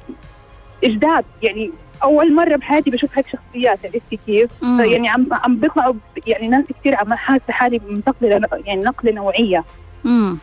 [0.84, 1.24] إجداد.
[1.42, 1.70] يعني
[2.02, 5.94] أول مرة بحياتي بشوف هيك شخصيات عرفتي كيف؟ يعني عم عم بيطلعوا
[6.26, 9.64] يعني ناس كثير عم حاسة حالي منتقله يعني نقلة نوعية.
[10.06, 10.38] أمم.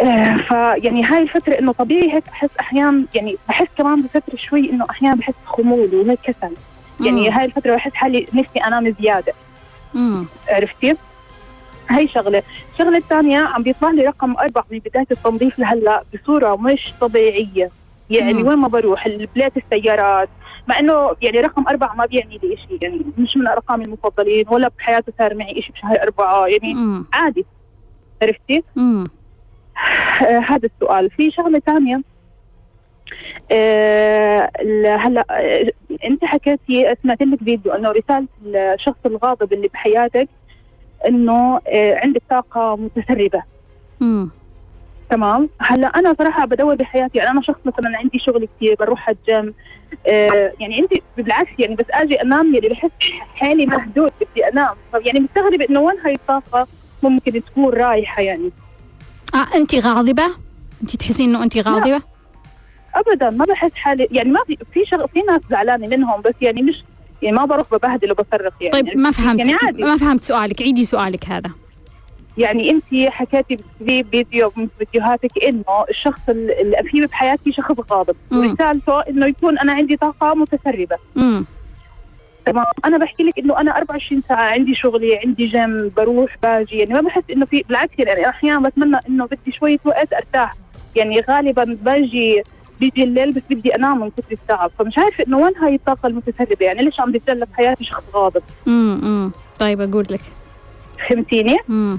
[0.00, 4.86] آه فيعني هاي الفترة إنه طبيعي هيك احس أحيانا يعني بحس كمان بفترة شوي إنه
[4.90, 6.54] أحيانا بحس خمول وهيك كسل
[7.00, 7.38] يعني أمم.
[7.38, 9.32] هاي الفترة بحس حالي نفسي أنام زيادة
[9.94, 10.26] أمم.
[10.48, 10.96] عرفتي؟
[11.90, 16.92] هي شغلة، الشغله الثانية عم بيطلع لي رقم أربع من بداية التنظيف لهلأ بصورة مش
[17.00, 17.70] طبيعية،
[18.10, 18.48] يعني مم.
[18.48, 20.28] وين ما بروح البليت السيارات
[20.68, 24.70] مع إنه يعني رقم اربعه ما بيعني لي شيء يعني مش من أرقامي المفضلين ولا
[24.78, 27.04] بحياتي صار معي شيء بشهر أربعة يعني أمم.
[27.12, 27.46] عادي
[28.22, 29.04] عرفتي؟ أمم.
[30.22, 32.00] آه هذا السؤال، في شغلة ثانية.
[33.52, 34.50] آه
[35.00, 35.70] هلا آه
[36.04, 40.28] انت حكيتي سمعت لك فيديو انه رسالة الشخص الغاضب اللي بحياتك
[41.08, 43.42] انه آه عندك طاقة متسربة.
[44.02, 44.30] أمم.
[45.10, 49.54] تمام؟ هلا أنا صراحة بدور بحياتي يعني أنا شخص مثلا عندي شغل كثير بروح الجيم
[50.06, 52.90] آه يعني انت بالعكس يعني بس أجي انام يعني بحس
[53.34, 54.74] حالي مهدود بدي انام.
[54.94, 56.66] يعني مستغربة إنه وين هاي الطاقة
[57.02, 58.50] ممكن تكون رايحة يعني.
[59.34, 60.24] آه انت غاضبة؟
[60.82, 62.02] انت تحسين إنه انت غاضبة؟
[62.94, 65.06] ابدا ما بحس حالي يعني ما في في شغ...
[65.06, 66.82] في ناس زعلانة منهم بس يعني مش
[67.22, 68.72] يعني ما بروح ببهدل وبصرخ يعني.
[68.82, 69.82] طيب ما فهمت يعني عادي.
[69.82, 71.50] ما فهمت سؤالك عيدي سؤالك هذا.
[72.38, 78.16] يعني انت حكيتي في فيديو من فيديوهاتك إنه الشخص ال- اللي في بحياتي شخص غاضب.
[78.30, 78.38] مم.
[78.38, 81.44] ورسالته إنه يكون أنا عندي طاقة متسربه امم
[82.46, 82.64] تمام.
[82.84, 86.78] أنا بحكي لك إنه أنا 24 ساعة عندي شغلي عندي جيم بروح باجي.
[86.78, 90.54] يعني ما بحس إنه في بالعكس يعني أحيانا بتمنى إنه بدي شوية وقت أرتاح.
[90.96, 92.42] يعني غالبا باجي
[92.80, 94.70] بيجي الليل بس بدي أنام من كثر التعب.
[94.78, 99.30] فمش عارفة إنه وين هاي الطاقة المتسربة؟ يعني ليش عم بيتجلى بحياتي شخص غاضب؟ امم
[99.58, 100.20] طيب أقول لك.
[101.08, 101.98] فهمتيني؟ امم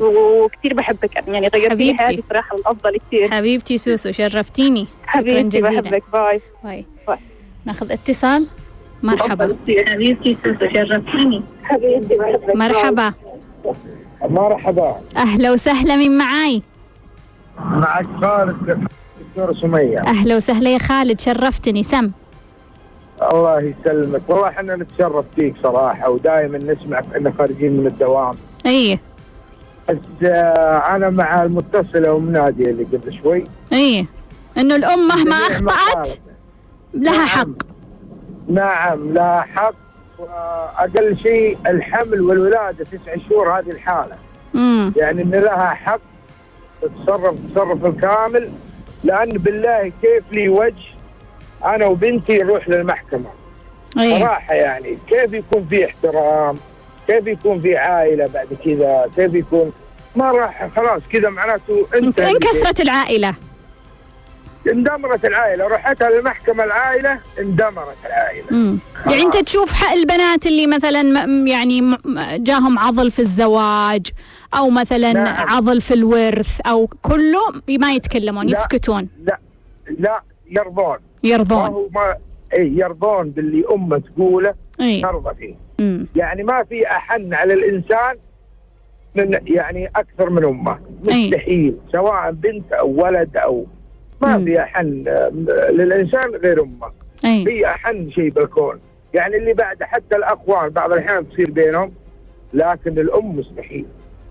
[0.00, 1.16] وكثير بحبك.
[1.28, 1.98] يعني غيرتي حبيبتي.
[1.98, 4.86] حياتي صراحة للافضل كثير حبيبتي سوسو شرفتيني.
[5.06, 6.02] حبيبتي بحبك.
[6.12, 6.40] Bye.
[6.64, 6.84] Bye.
[7.06, 7.18] Bye.
[7.64, 8.46] ناخذ اتصال.
[9.02, 9.56] مرحبا.
[9.86, 13.12] حبيبتي شرفتيني حبيبتي بحبك مرحبا.
[14.22, 14.96] مرحبا.
[15.16, 16.62] أهلا وسهلا من معاي؟
[17.58, 18.88] معك خالد
[19.20, 20.00] دكتور سمية.
[20.00, 21.82] أهلا وسهلا يا خالد شرفتني.
[21.82, 22.10] سم.
[23.32, 24.22] الله يسلمك.
[24.28, 28.34] والله إحنا نتشرف فيك صراحة ودائما نسمعك إحنا خارجين من الدوام.
[28.66, 29.00] إيه
[29.88, 33.46] بس آه، أنا مع المتصلة ام نادية اللي قبل شوي.
[33.72, 34.06] إيه
[34.58, 36.08] إنه الأم مهما أخطأت.
[36.94, 37.26] لها نعم.
[37.26, 37.46] حق.
[38.48, 39.74] نعم لها حق.
[40.18, 44.16] وأقل شيء الحمل والولادة تسع شهور هذه الحالة.
[44.54, 46.00] امم يعني إن لها حق
[46.82, 48.50] تتصرف التصرف الكامل.
[49.04, 50.86] لأن بالله كيف لي وجه
[51.64, 53.30] أنا وبنتي نروح للمحكمة؟
[53.98, 56.56] إيه صراحة يعني كيف يكون في احترام؟
[57.06, 59.72] كيف يكون في عائلة بعد كذا؟ كيف يكون؟
[60.16, 63.34] ما راح خلاص كذا معناته أنت إنكسرت العائلة.
[64.66, 65.66] اندمرت العائلة.
[65.68, 68.46] رحتها للمحكمه العائلة اندمرت العائلة.
[68.50, 71.96] امم يعني أنت تشوف حق البنات اللي مثلا يعني
[72.36, 74.06] جاهم عضل في الزواج
[74.54, 75.48] أو مثلا نعم.
[75.48, 77.40] عضل في الورث أو كله
[77.78, 78.52] ما يتكلمون لا.
[78.52, 79.08] يسكتون.
[79.24, 79.38] لا.
[79.98, 80.86] لا يرضون.
[80.86, 80.98] ما
[81.30, 82.16] يرضون هو ما
[82.54, 85.54] اي يرضون باللي أمة تقوله اي ترضى فيه.
[85.80, 88.16] امم يعني ما في أحن على الإنسان
[89.14, 90.78] من يعني أكثر من أمة.
[91.08, 91.26] أي.
[91.28, 93.66] مستحيل سواء بنت أو ولد أو
[94.20, 94.44] ما.
[94.44, 95.28] في احن آه،
[95.70, 96.92] للإنسان غير امه
[97.24, 97.48] أي.
[97.48, 98.78] هي احن شيء بالكون.
[99.14, 101.92] يعني اللي بعد حتى الأخوان بعض الأحيان تصير بينهم
[102.54, 103.86] لكن الأم مستحيل.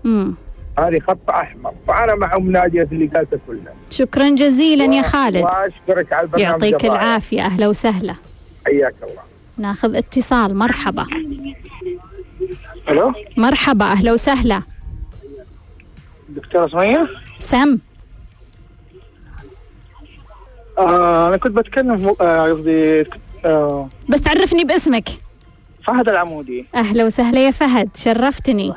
[0.06, 0.34] امم
[0.78, 1.72] هذه خط أحمر.
[1.88, 5.36] فأنا مع أم ناديه في اللي قالته كله شكرا جزيلا يا خالد.
[5.36, 6.84] وأشكرك على البرنامج يعطيك.
[6.84, 7.42] العافية.
[7.42, 8.14] أهلا وسهلا.
[8.66, 9.22] حياك الله.
[9.58, 10.54] ناخذ اتصال.
[10.54, 11.06] مرحبا.
[12.88, 13.84] ألو؟ مرحبا.
[13.84, 14.62] أهلا وسهلا.
[16.28, 17.78] دكتورة سمية؟ سم.
[20.78, 23.04] آه أنا كنت بتكلم آه، قصدي
[23.44, 23.88] آه.
[24.08, 25.08] بس تعرفني باسمك.
[25.86, 26.66] فهد العمودي.
[26.74, 28.72] أهلا وسهلا يا فهد شرفتني.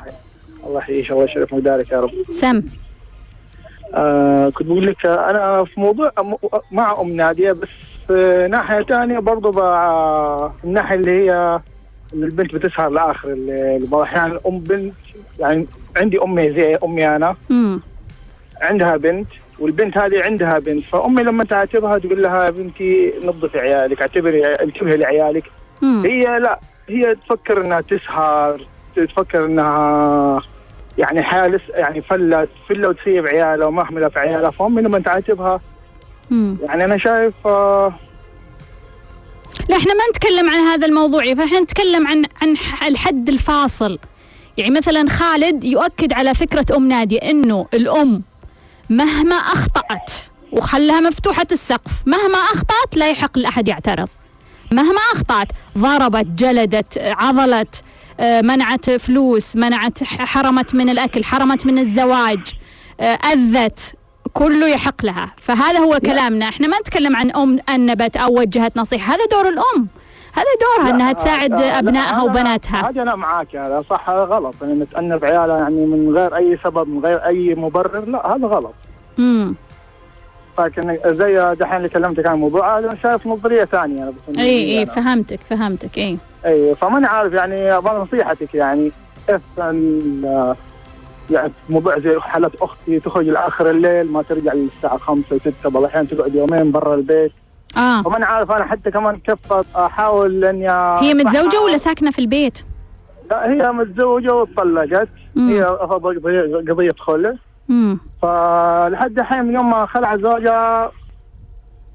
[0.66, 2.10] الله يحييك الله يشرف مقدارك يا رب.
[2.30, 2.62] سم.
[3.94, 6.12] آه كنت بقول لك أنا في موضوع
[6.72, 7.68] مع أم نادية بس
[8.10, 11.60] آه ناحية ثانية برضه ب- الناحية اللي هي
[12.14, 14.92] ان البنت بتسهر لآخر الليل بعض الاحيان الأم بنت
[15.40, 17.36] يعني عندي أمي زي أمي أنا.
[17.50, 17.80] امم
[18.60, 19.28] عندها بنت.
[19.58, 25.44] والبنت هذه عندها بنت فأمي لما تعاتبها تقول لها بنتي نظفي عيالك اعتبري انتبهي لعيالك.
[25.82, 30.42] امم هي لا هي تفكر إنها تسهر تفكر إنها
[30.98, 34.50] يعني حالس يعني فلت فله وتسيب عيالها ومهمله في عيالها.
[34.50, 35.60] فأمي لما تعاتبها
[36.62, 37.92] يعني أنا شايف آه
[39.68, 42.56] لا إحنا ما نتكلم عن هذا الموضوع فاحنا نتكلم عن عن
[42.88, 43.98] الحد الفاصل.
[44.56, 48.22] يعني مثلا خالد يؤكد على فكرة أم نادية أنه الأم
[48.90, 50.12] مهما أخطأت
[50.52, 54.08] وخلها مفتوحة السقف مهما أخطأت لا يحق لأحد يعترض.
[54.72, 57.82] مهما أخطأت ضربت جلدت عضلت
[58.20, 62.40] آه، منعت فلوس منعت حرمت من الأكل حرمت من الزواج
[63.00, 63.94] آه، أذت
[64.32, 65.32] كله يحق لها.
[65.42, 66.48] فهذا هو كلامنا.
[66.48, 69.88] إحنا ما نتكلم عن أم أنبت أو وجهت نصيحة هذا دور الأم.
[70.32, 72.88] هذا دورها أنها تساعد هذا- وبناتها.
[72.90, 74.54] هذا أنا معاك هذا صح هذا غلط.
[74.62, 78.74] يعني نتأنب عيالها يعني من غير أي سبب من غير أي مبرر لا هذا غلط.
[79.18, 79.54] امم
[80.58, 84.78] لكن زي دحين اللي كلمتك عن الموضوع هذا أنا شايف نظرية ثانية أنا بس إي
[84.78, 86.18] إي فهمتك فهمتك إي.
[86.46, 88.92] إي فماني عارف يعني أبغى نصيحتك يعني
[89.26, 95.76] كيف يعني موضوع زي حالة أختي تخرج لآخر الليل ما ترجع للساعة 5 و6 بعض
[95.76, 97.32] الاحيان تقعد يومين برا البيت.
[97.76, 98.02] آه.
[98.02, 100.70] فماني عارف أنا حتى كمان كيف أحاول إني
[101.06, 101.60] هي متزوجة أصحها.
[101.64, 102.64] ولا ساكنة في البيت؟
[103.30, 105.48] لا هي متزوجة وطلقت مم.
[105.48, 106.18] هي قضيه
[106.70, 107.34] قضية خلع
[108.22, 110.92] فلحد الحين من يوم ما خلع زوجها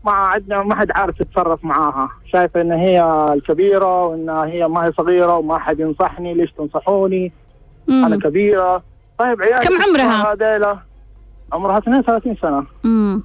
[0.06, 2.10] ما عندنا ما حد عارف يتصرف معاها.
[2.32, 7.32] شايفه إن هي الكبيرة وإن هي ما هي صغيرة وما حد ينصحني ليش تنصحوني؟
[7.90, 8.84] أنا امم كبيرة.
[9.20, 10.38] طيب عيالي كم عمرها؟
[11.54, 12.64] عمرها 32 سنة.
[12.86, 13.24] امم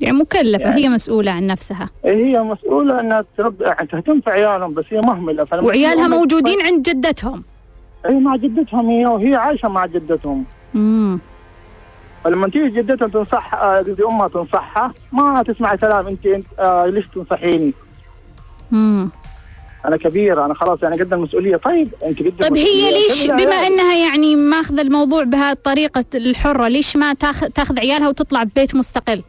[0.00, 4.74] يعني مكلفة يعني- هي مسؤولة عن نفسها هي مسؤولة إنها ترد يعني تهتم في عيالهم
[4.74, 7.42] بس هي مهملة فلما وعيالها موجودين عند جدتهم
[8.08, 11.18] إي مع جدتهم هي وهي عايشة مع جدتهم امم
[12.24, 17.06] فلما تيجي جدتها تنصح آه، قصدي أمها تنصحها ما تسمع كلام انت أنت آه ليش
[17.14, 17.72] تنصحيني؟
[18.72, 19.10] امم
[19.84, 22.90] أنا كبيرة أنا خلاص يعني قد المسؤولية طيب انت قد طيب هي.
[22.92, 23.72] ليش خلي بما العيال.
[23.72, 29.22] إنها يعني ماخذة الموضوع بهالطريقة الحرة ليش ما تاخذ تاخذ عيالها وتطلع ببيت مستقل؟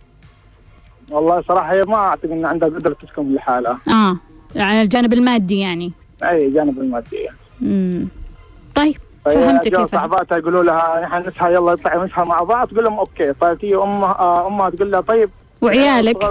[1.12, 4.18] والله صراحة هي ما أعتقد إن عندها قدرة تسكن لحالها آه
[4.56, 5.92] على الجانب المادي يعني.
[6.24, 7.30] أي جانب الماديه
[7.62, 8.08] امم
[8.76, 8.96] طيب
[9.26, 9.92] فهمتك يا أبو فهد.
[9.92, 13.34] صاحباتها يقولوا لها نحن نسهر يلا نطلع نسهر مع بعض تقول لهم okay.
[13.34, 15.30] فتيجي امها آه، أمها تقول لها طيب
[15.62, 16.24] وعيالك.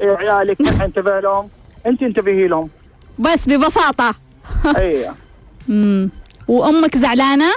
[0.00, 1.48] اي عيالك نحن انتبه لهم.
[1.86, 2.68] أنت انتبهي لهم.
[3.18, 4.14] بس ببساطة.
[4.78, 5.10] أي.
[5.68, 6.10] امم
[6.48, 7.52] وأمك زعلانة؟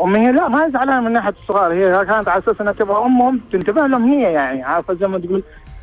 [0.00, 1.72] امي هي لا ما هي زعلانة من ناحية الصغار.
[1.72, 4.62] هي كانت على أساس إنها تبغى أمهم تنتبه لهم هي يعني.
[4.62, 5.42] عارفة زي ما تقول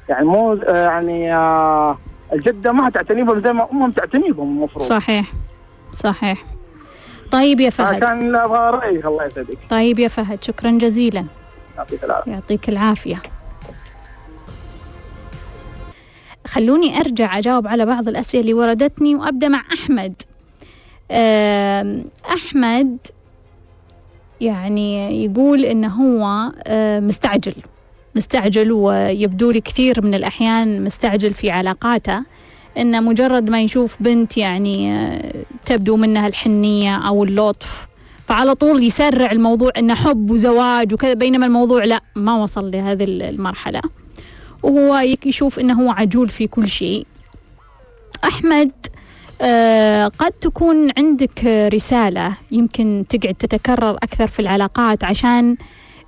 [0.09, 1.97] يعني مو آه، يعني آه،
[2.34, 4.86] الجدة ما تعتني بهم زي ما أمهم تعتني بهم المفروض.
[4.86, 5.32] صحيح.
[5.93, 6.43] صحيح.
[7.32, 8.03] طيب يا فهد.
[8.05, 9.57] فكان لا أبغى رايك الله يسعدك.
[9.70, 11.26] طيب يا فهد شكرا جزيلا.
[11.78, 12.32] يعطيك العافية.
[12.32, 13.22] يعطيك العافية.
[16.47, 20.14] خلوني أرجع أجاوب على بعض الأسئلة اللي وردتني وأبدأ مع أحمد.
[21.11, 22.97] آم، أحمد
[24.43, 27.55] يعني يقول إنه هو آه، مستعجل.
[28.15, 32.23] مستعجل ويبدو لي كثير من الأحيان مستعجل في علاقاته
[32.77, 35.33] إنه مجرد ما يشوف بنت يعني آه،
[35.65, 37.87] تبدو منها الحنية أو اللطف
[38.27, 43.81] فعلى طول يسرع الموضوع إنه حب وزواج وكذا بينما الموضوع لا ما وصل لهذه المرحلة.
[44.63, 47.05] وهو يشوف إنه هو عجول في كل شيء.
[48.23, 48.71] أحمد
[50.19, 55.57] قد تكون عندك رسالة يمكن تقعد تتكرر أكثر في العلاقات عشان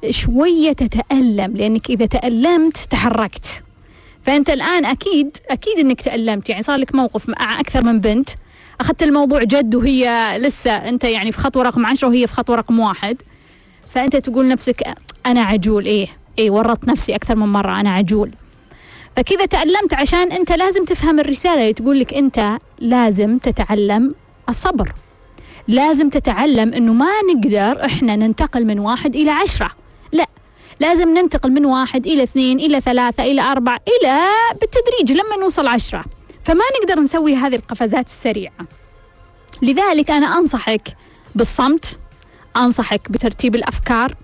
[0.09, 3.63] شوية تتألم لأنك إذا تألمت تحركت.
[4.23, 8.29] فأنت الآن أكيد أكيد إنك تألمت يعني صار لك موقف مع أكثر من بنت
[8.81, 12.79] أخذت الموضوع جد وهي لسه أنت يعني في خطوه رقم عشرة وهي في خطوه رقم
[12.79, 13.21] واحد.
[13.89, 14.83] فأنت تقول نفسك
[15.25, 16.07] أنا عجول إيه
[16.39, 18.31] إيه ورطت نفسي أكثر من مرة أنا عجول.
[19.16, 24.16] فكذا تألمت عشان أنت لازم تفهم الرسالة اللي تقول لك أنت لازم تتعلم
[24.49, 24.91] الصبر.
[25.68, 29.72] لازم تتعلم إنه ما نقدر إحنا ننتقل من واحد إلى عشرة.
[30.11, 30.26] لا
[30.80, 34.20] لازم ننتقل من واحد إلى اثنين إلى ثلاثة إلى أربعة إلى
[34.61, 36.03] بالتدريج لما نوصل عشرة.
[36.43, 38.53] فما نقدر نسوي هذه القفزات السريعة.
[39.61, 40.95] لذلك أنا أنصحك
[41.36, 41.99] بالصمت
[42.57, 44.16] أنصحك بترتيب الأفكار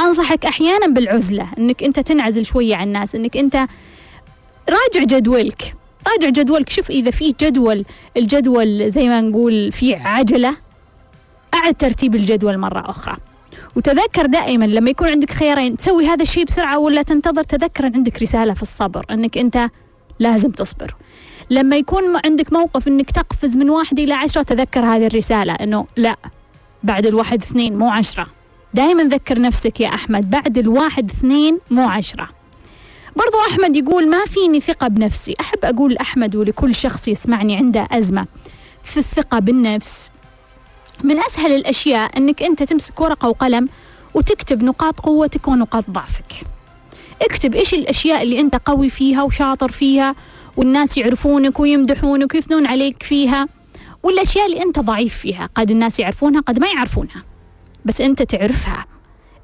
[0.00, 3.66] أنصحك أحيانا بالعزلة أنك أنت تنعزل شوية عن الناس أنك أنت
[4.68, 5.74] راجع جدولك.
[6.08, 6.70] راجع جدولك.
[6.70, 7.84] شوف إذا في جدول
[8.16, 10.56] الجدول زي ما نقول في عجلة
[11.54, 13.16] أعد ترتيب الجدول مرة أخرى.
[13.76, 18.22] وتذكر دائما لما يكون عندك خيارين تسوي هذا الشيء بسرعة ولا تنتظر تذكر أن عندك
[18.22, 19.70] رسالة في الصبر أنك أنت
[20.18, 20.94] لازم تصبر.
[21.50, 26.16] لما يكون عندك موقف إنك تقفز من واحد إلى عشرة تذكر هذه الرسالة إنه لا
[26.82, 28.26] بعد الواحد اثنين مو عشرة.
[28.74, 32.28] دائما ذكر نفسك يا أحمد بعد الواحد اثنين مو عشرة.
[33.16, 35.34] برضو أحمد يقول ما فيني ثقة بنفسي.
[35.40, 38.26] أحب أقول لاحمد ولكل شخص يسمعني عنده أزمة
[38.82, 40.10] في الثقة بالنفس.
[41.04, 43.68] من أسهل الأشياء أنك أنت تمسك ورقة وقلم
[44.14, 46.32] وتكتب نقاط قوتك ونقاط ضعفك.
[47.22, 50.14] اكتب إيش الأشياء اللي أنت قوي فيها وشاطر فيها
[50.56, 53.48] والناس يعرفونك ويمدحونك ويثنون عليك فيها
[54.02, 55.48] والأشياء اللي أنت ضعيف فيها.
[55.54, 57.24] قد الناس يعرفونها قد ما يعرفونها.
[57.84, 58.86] بس أنت تعرفها.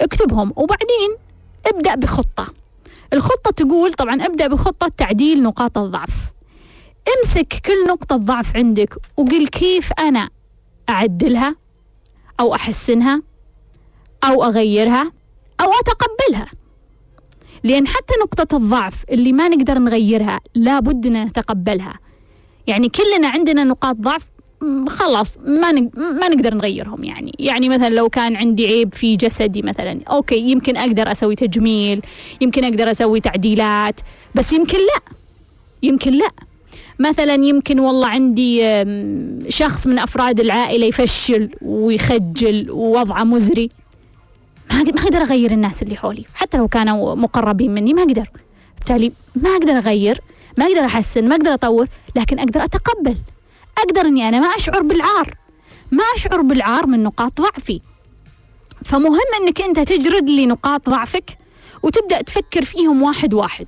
[0.00, 1.16] اكتبهم وبعدين
[1.66, 2.61] ابدأ بخطة.
[3.12, 6.10] الخطة تقول طبعا أبدأ بخطة تعديل نقاط الضعف.
[7.18, 10.28] امسك كل نقطة ضعف عندك وقل كيف أنا
[10.90, 11.56] أعدلها
[12.40, 13.22] أو أحسنها
[14.24, 15.12] أو أغيرها
[15.60, 16.46] أو أتقبلها.
[17.64, 21.98] لأن حتى نقطة الضعف اللي ما نقدر نغيرها لابد نتقبلها.
[22.66, 24.26] يعني كلنا عندنا نقاط ضعف
[24.88, 27.34] خلاص ما ما نقدر نغيرهم يعني.
[27.38, 32.02] يعني مثلا لو كان عندي عيب في جسدي مثلا أوكي يمكن أقدر أسوي تجميل
[32.40, 34.00] يمكن أقدر أسوي تعديلات
[34.34, 35.12] بس يمكن لا.
[35.82, 36.28] يمكن لا.
[36.98, 38.60] مثلا يمكن والله عندي
[39.48, 43.70] شخص من أفراد العائلة يفشل ويخجل ووضعه مزري.
[44.70, 46.24] ما أقدر أغير الناس اللي حولي.
[46.34, 48.28] حتى لو كانوا مقربين مني ما أقدر.
[48.78, 50.20] بالتالي ما أقدر أغير
[50.58, 53.16] ما أقدر أحسن ما أقدر أطور لكن أقدر أتقبل.
[53.78, 55.34] أقدر إني أنا ما أشعر بالعار.
[55.90, 57.80] ما أشعر بالعار من نقاط ضعفي.
[58.84, 61.38] فمهم إنك أنت تجرد لي نقاط ضعفك
[61.82, 63.66] وتبدأ تفكر فيهم واحد واحد.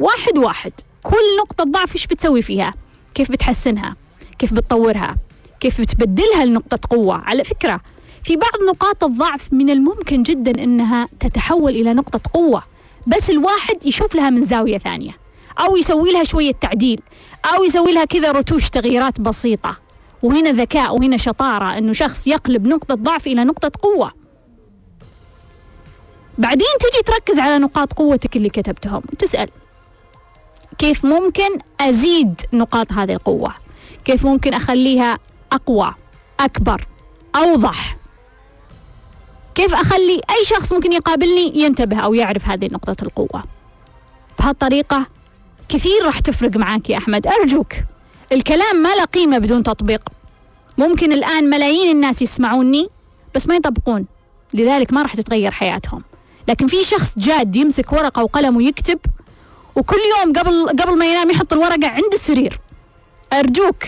[0.00, 0.72] واحد واحد.
[1.02, 2.74] كل نقطة ضعف إيش بتسوي فيها؟
[3.14, 3.96] كيف بتحسنها؟
[4.38, 5.16] كيف بتطورها؟
[5.60, 7.80] كيف بتبدلها لنقطة قوة؟ على فكرة
[8.24, 12.62] في بعض نقاط الضعف من الممكن جدا إنها تتحول إلى نقطة قوة
[13.06, 15.12] بس الواحد يشوف لها من زاوية ثانية
[15.60, 17.00] أو يسوي لها شوية تعديل.
[17.44, 19.76] أو يسوي لها كذا رتوش تغييرات بسيطة.
[20.22, 24.12] وهنا ذكاء وهنا شطارة إنه شخص يقلب نقطة ضعف إلى نقطة قوة.
[26.38, 29.02] بعدين تجي تركز على نقاط قوتك اللي كتبتهم.
[29.12, 29.48] وتسأل
[30.78, 33.54] كيف ممكن أزيد نقاط هذه القوة؟
[34.04, 35.18] كيف ممكن أخليها
[35.52, 35.94] أقوى
[36.40, 36.86] أكبر
[37.36, 37.96] أوضح؟
[39.54, 43.44] كيف أخلي أي شخص ممكن يقابلني ينتبه أو يعرف هذه نقطة القوة؟
[44.38, 45.06] بهالطريقة
[45.68, 47.26] كثير راح تفرق معك يا أحمد.
[47.26, 47.72] أرجوك
[48.32, 50.02] الكلام ما له قيمة بدون تطبيق.
[50.78, 52.88] ممكن الآن ملايين الناس يسمعوني
[53.34, 54.06] بس ما يطبقون.
[54.54, 56.02] لذلك ما راح تتغير حياتهم.
[56.48, 58.98] لكن في شخص جاد يمسك ورقة وقلم ويكتب
[59.76, 62.60] وكل يوم قبل قبل ما ينام يحط الورقة عند السرير.
[63.32, 63.84] أرجوك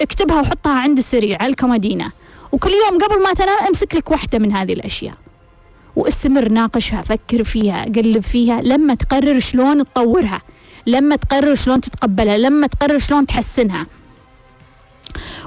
[0.00, 2.12] اكتبها وحطها عند السرير على الكمادينة
[2.52, 5.14] وكل يوم قبل ما تنام امسك لك واحدة من هذه الأشياء.
[5.96, 10.42] واستمر ناقشها فكر فيها قلب فيها لما تقرر شلون تطورها.
[10.88, 13.86] لما تقرر شلون تتقبلها لما تقرر شلون تحسنها.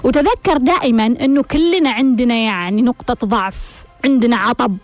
[0.03, 4.77] وتذكر دائما إنه كلنا عندنا يعني نقطة ضعف عندنا عطب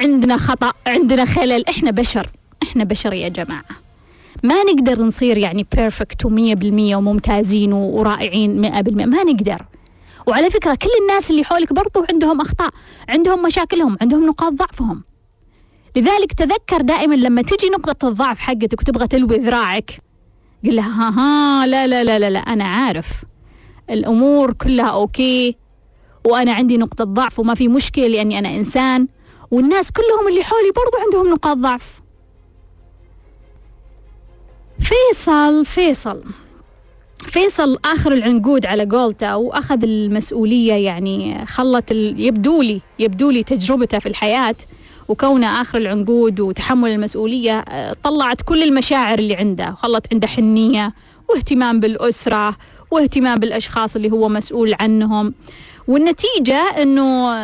[0.00, 1.68] عندنا خطأ عندنا خلل.
[1.68, 2.30] إحنا بشر
[2.62, 3.64] إحنا بشر يا جماعة.
[4.42, 9.62] ما نقدر نصير يعني بيرفكت ومية بالمية وممتازين ورائعين مئة بالمئة ما نقدر.
[10.26, 12.70] وعلى فكرة كل الناس اللي حولك برضو عندهم أخطاء
[13.08, 15.02] عندهم مشاكلهم عندهم نقاط ضعفهم.
[15.96, 19.90] لذلك تذكر دائما لما تجي نقطة الضعف حقتك وتبغى تلوي ذراعك
[20.64, 23.24] قل لها ها ها لا لا لا لا, لا أنا عارف.
[23.90, 25.56] الأمور كلها أوكي.
[26.26, 29.08] وأنا عندي نقطة ضعف وما في مشكلة لأني أنا إنسان.
[29.50, 32.00] والناس كلهم اللي حولي برضو عندهم نقاط ضعف.
[34.80, 36.22] فيصل فيصل
[37.18, 42.20] فيصل آخر العنقود على قولته وأخذ المسؤولية يعني خلت ال...
[42.20, 44.54] يبدو لي يبدو لي تجربته في الحياة.
[45.10, 49.70] وكونه آخر العنقود وتحمل المسؤولية آه، طلعت كل المشاعر اللي عنده.
[49.70, 50.92] وخلت عنده حنية
[51.28, 52.56] واهتمام بالأسرة
[52.90, 55.34] واهتمام بالأشخاص اللي هو مسؤول عنهم.
[55.88, 57.34] والنتيجة أنه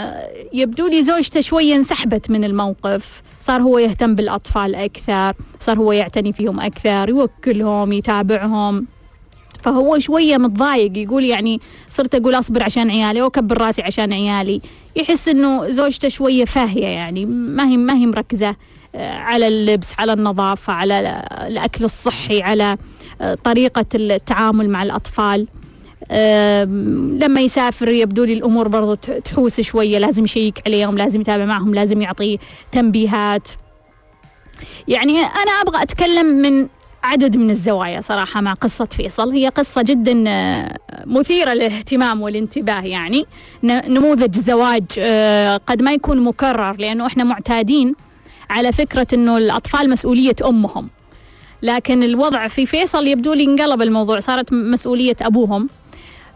[0.52, 3.22] يبدو لي زوجته شوية انسحبت من الموقف.
[3.40, 8.86] صار هو يهتم بالأطفال أكثر صار هو يعتني فيهم أكثر يوكلهم يتابعهم.
[9.66, 14.60] فهو شوية متضايق يقول يعني صرت أقول أصبر عشان عيالي وأكبر راسي عشان عيالي.
[14.96, 18.56] يحس إنه زوجته شوية فاهية يعني ما هي ما هي مركزة
[18.94, 22.76] آه، على اللبس على النظافة على الأكل الصحي على
[23.20, 25.46] آه، طريقة التعامل مع الأطفال.
[27.20, 32.02] لما يسافر يبدو لي الأمور برضو تحوس شوية لازم يشيك عليهم لازم يتابع معهم لازم
[32.02, 32.38] يعطي
[32.72, 33.48] تنبيهات.
[34.88, 36.68] يعني أنا أبغى أتكلم من
[37.06, 39.30] عدد من الزوايا صراحة مع قصة فيصل.
[39.30, 40.76] هي قصة جدا آه،
[41.06, 43.26] مثيرة للاهتمام والانتباه يعني.
[43.62, 47.94] نموذج زواج آه، قد ما يكون مكرر لأنه إحنا معتادين
[48.50, 50.88] على فكرة أنه الأطفال مسؤولية أمهم.
[51.62, 55.68] لكن الوضع في فيصل يبدو لي انقلب الموضوع صارت مسؤولية أبوهم.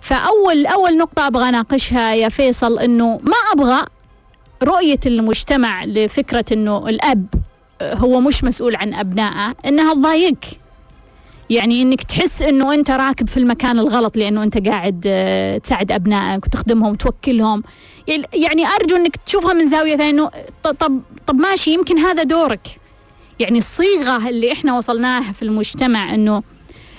[0.01, 3.85] فأول أول نقطة أبغى أناقشها يا فيصل أنه ما أبغى
[4.63, 7.27] رؤية المجتمع لفكرة أنه الأب
[7.83, 10.45] هو مش مسؤول عن أبنائه أنها تضايقك.
[11.51, 16.47] يعني إنك تحس إنه أنت راكب في المكان الغلط لأنه أنت قاعد آه، تساعد أبنائك
[16.47, 17.63] وتخدمهم وتوكلهم.
[18.33, 20.31] يعني أرجو إنك تشوفها من زاوية ثانية إنه
[20.63, 22.81] طب طب ماشي يمكن هذا دورك.
[23.41, 26.43] يعني الصيغة اللي إحنا وصلناها في المجتمع إنه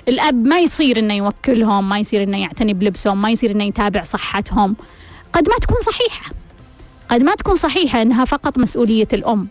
[0.08, 4.76] الأب ما يصير إنه يوكلهم ما يصير إنه يعتني بلبسهم ما يصير إنه يتابع صحتهم.
[5.34, 6.32] قد ما تكون صحيحة.
[7.10, 9.48] قد ما تكون صحيحة إنها فقط مسؤولية الأم.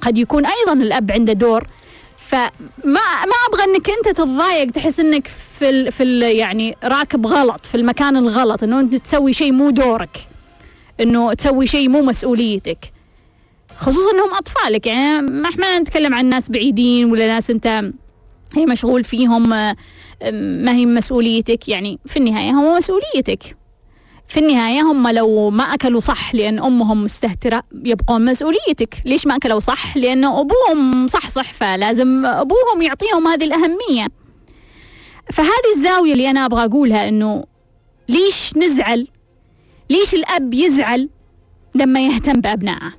[0.00, 1.68] قد يكون أيضا الأب عنده دور.
[2.16, 2.50] فما
[2.84, 7.74] ما أبغى إنك أنت تتضايق تحس إنك في ال في ال يعني راكب غلط في
[7.74, 10.18] المكان الغلط إنه أنت تسوي شيء مو دورك.
[11.00, 12.78] إنه تسوي شيء مو مسؤوليتك.
[13.76, 14.86] خصوصا إنهم أطفالك.
[14.86, 17.66] يعني ما إحنا نتكلم عن ناس بعيدين ولا ناس أنت
[18.56, 21.68] هي مشغول فيهم ما هي مسؤوليتك.
[21.68, 23.56] يعني في النهاية هم مسؤوليتك.
[24.28, 28.94] في النهاية هم لو ما أكلوا صح لأن أمهم مستهترة يبقون مسؤوليتك.
[29.04, 34.06] ليش ما أكلوا صح؟ لأنه أبوهم صح صح فلازم أبوهم يعطيهم هذه الأهمية.
[35.32, 37.44] فهذه الزاوية اللي أنا أبغى أقولها أنه
[38.08, 39.06] ليش نزعل؟
[39.90, 41.08] ليش الأب يزعل
[41.74, 42.92] لما يهتم بأبنائه؟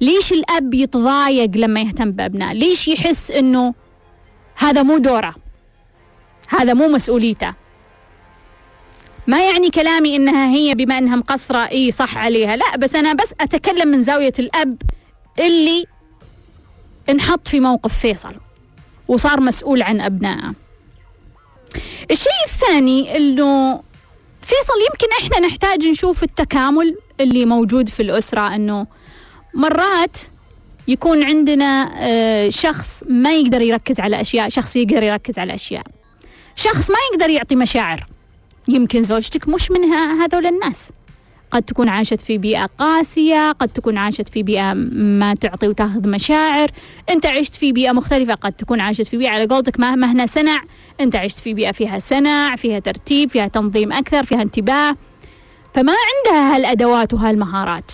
[0.00, 3.74] ليش الأب يتضايق لما يهتم بأبنائه؟ ليش يحس أنه
[4.56, 5.34] هذا مو دوره؟
[6.48, 7.61] هذا مو مسؤوليته؟
[9.26, 12.56] ما يعني كلامي إنها هي بما إنها مقصرة؟ إي صح عليها.
[12.56, 14.82] لا بس أنا بس أتكلم من زاوية الأب
[15.38, 15.84] اللي
[17.10, 18.34] انحط في موقف فيصل
[19.08, 20.54] وصار مسؤول عن أبنائه.
[22.10, 23.82] الشيء الثاني إنه
[24.42, 28.86] فيصل يمكن إحنا نحتاج نشوف التكامل اللي موجود في الأسرة إنه
[29.54, 30.16] مرات
[30.88, 35.84] يكون عندنا آه، شخص ما يقدر يركز على أشياء شخص يقدر يركز على أشياء.
[36.56, 38.06] شخص ما يقدر يعطي مشاعر.
[38.68, 40.90] يمكن زوجتك مش من هذول الناس.
[41.50, 46.70] قد تكون عاشت في بيئة قاسية قد تكون عاشت في بيئة ما تعطي وتأخذ مشاعر.
[47.10, 50.62] أنت عشت في بيئة مختلفة قد تكون عاشت في بيئة على قولتك ما هنا سنع.
[51.00, 54.96] أنت عشت في بيئة فيها سنع فيها ترتيب فيها تنظيم أكثر فيها انتباه.
[55.74, 57.92] فما عندها هالأدوات وهالمهارات.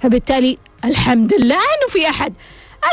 [0.00, 2.34] فبالتالي الحمد لله أنه في أحد.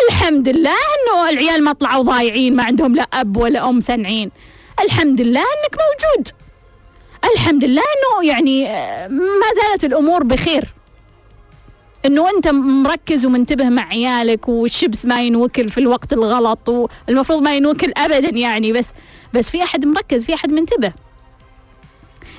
[0.09, 4.31] الحمد لله أنه العيال ما طلعوا ضايعين ما عندهم لا أب ولا أم سنعين.
[4.83, 6.42] الحمد لله أنك موجود.
[7.23, 10.73] الحمد لله انه يعني آه، ما زالت الأمور بخير.
[12.05, 17.93] انه انت مركز ومنتبه مع عيالك والشبس ما ينوكل في الوقت الغلط والمفروض ما ينوكل
[17.97, 18.93] ابدا يعني بس
[19.33, 20.93] بس في أحد مركز في أحد منتبه.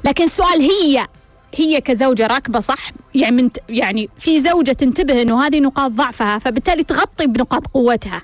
[0.05, 1.07] لكن السؤال هي
[1.55, 7.27] هي كزوجة راكبة صح؟ يعني يعني في زوجة تنتبه إنه هذه نقاط ضعفها فبالتالي تغطي
[7.27, 8.23] بنقاط قوتها.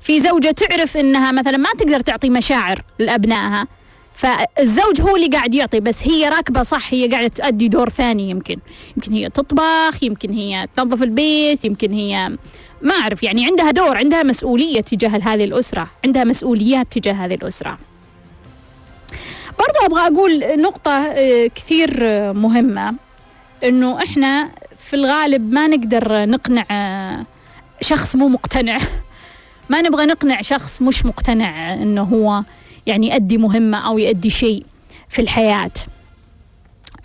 [0.00, 3.66] في زوجة تعرف إنها مثلا ما تقدر تعطي مشاعر لأبنائها
[4.20, 8.56] فالزوج هو اللي قاعد يعطي بس هي راكبة صح هي قاعدة تأدي دور ثاني يمكن.
[8.96, 12.36] يمكن هي تطبخ يمكن هي تنظف البيت يمكن هي
[12.82, 17.78] ما أعرف يعني عندها دور عندها مسؤولية تجاه هذه الأسرة عندها مسؤوليات تجاه هذه الأسرة.
[19.58, 22.94] برضه أبغى أقول نقطة آه، كثير آه، مهمة
[23.64, 27.26] إنه إحنا في الغالب ما نقدر نقنع آه،
[27.80, 28.78] شخص مو مقتنع.
[29.70, 32.42] ما نبغى نقنع شخص مش مقتنع إنه هو
[32.90, 34.66] يعني يؤدي مهمة أو يؤدي شيء
[35.08, 35.70] في الحياة.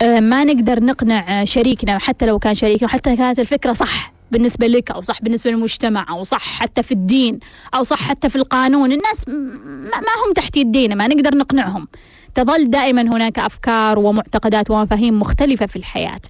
[0.02, 5.02] ما نقدر نقنع شريكنا حتى لو كان شريكنا حتى كانت الفكرة صح بالنسبة لك أو
[5.02, 7.38] صح بالنسبة للمجتمع أو صح حتى في الدين
[7.74, 8.92] أو صح حتى في القانون.
[8.92, 11.88] الناس ما هم تحت يدينا ما نقدر نقنعهم.
[12.34, 16.20] تظل دائما هناك أفكار ومعتقدات ومفاهيم مختلفة في الحياة.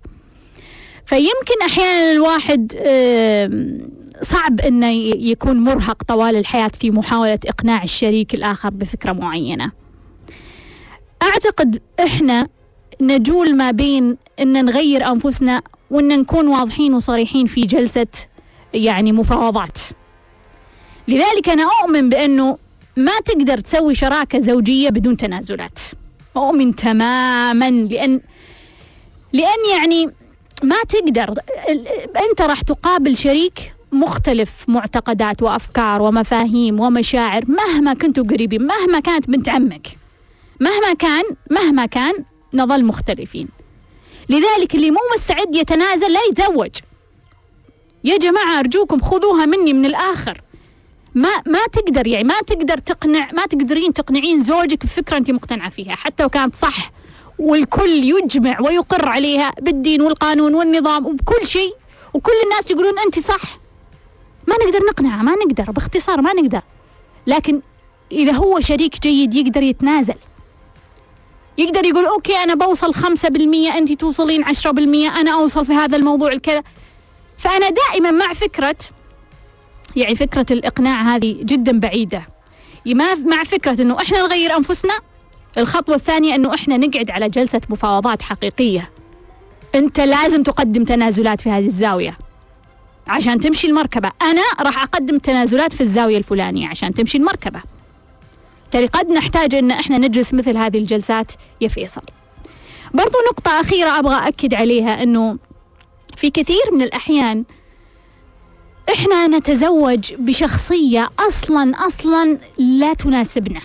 [1.06, 2.72] فيمكن أحيانا الواحد
[4.22, 9.72] صعب أنه يكون مرهق طوال الحياة في محاولة إقناع الشريك الآخر بفكرة معينة.
[11.22, 12.48] أعتقد إحنا
[13.00, 18.06] نجول ما بين أن نغير أنفسنا وأن نكون واضحين وصريحين في جلسة
[18.74, 19.78] يعني مفاوضات.
[21.08, 22.58] لذلك أنا أؤمن بأنه
[22.96, 25.78] ما تقدر تسوي شراكة زوجية بدون تنازلات.
[26.36, 28.20] أؤمن تماما لأن
[29.32, 30.06] لأن يعني
[30.62, 31.34] ما تقدر.
[32.30, 39.48] أنت راح تقابل شريك مختلف معتقدات وأفكار ومفاهيم ومشاعر مهما كنتوا قريبين مهما كانت بنت
[39.48, 39.88] عمك
[40.60, 42.14] مهما كان مهما كان
[42.54, 43.48] نظل مختلفين.
[44.28, 46.70] لذلك اللي مو مستعد يتنازل لا يتزوج.
[48.04, 50.40] يا جماعة أرجوكم خذوها مني من الآخر.
[51.14, 55.94] ما ما تقدر يعني ما تقدر تقنع ما تقدرين تقنعين زوجك بفكرة أنت مقتنعة فيها
[55.94, 56.92] حتى لو كانت صح
[57.38, 61.74] والكل يجمع ويقر عليها بالدين والقانون والنظام وبكل شيء
[62.14, 63.58] وكل الناس يقولون أنت صح.
[64.46, 66.60] ما نقدر نقنعه ما نقدر باختصار ما نقدر.
[67.26, 67.60] لكن
[68.12, 70.14] إذا هو شريك جيد يقدر يتنازل.
[71.58, 75.96] يقدر يقول أوكي أنا بوصل خمسة بالمية أنت توصلين عشرة بالمية أنا أوصل في هذا
[75.96, 76.62] الموضوع الكذا.
[77.38, 78.76] فأنا دائما مع فكرة
[79.96, 82.22] يعني فكرة الإقناع هذه جدا بعيدة.
[83.24, 84.94] مع فكرة أنه إحنا نغير أنفسنا
[85.58, 88.90] الخطوة الثانية أنه إحنا نقعد على جلسة مفاوضات حقيقية.
[89.74, 92.18] أنت لازم تقدم تنازلات في هذه الزاوية.
[93.08, 94.12] عشان تمشي المركبة.
[94.22, 97.62] أنا راح أقدم تنازلات في الزاوية الفلانية عشان تمشي المركبة.
[98.70, 102.02] ترى قد نحتاج أن إحنا نجلس مثل هذه الجلسات يا فيصل.
[102.94, 105.38] برضو نقطة أخيرة أبغى أكد عليها أنه
[106.16, 107.44] في كثير من الأحيان
[108.94, 113.60] إحنا نتزوج بشخصية أصلا أصلا لا تناسبنا.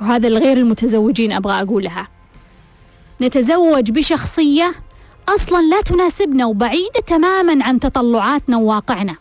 [0.00, 2.08] وهذا الغير المتزوجين أبغى أقولها.
[3.20, 4.74] نتزوج بشخصية
[5.34, 9.14] أصلا لا تناسبنا وبعيدة تماما عن تطلعاتنا وواقعنا.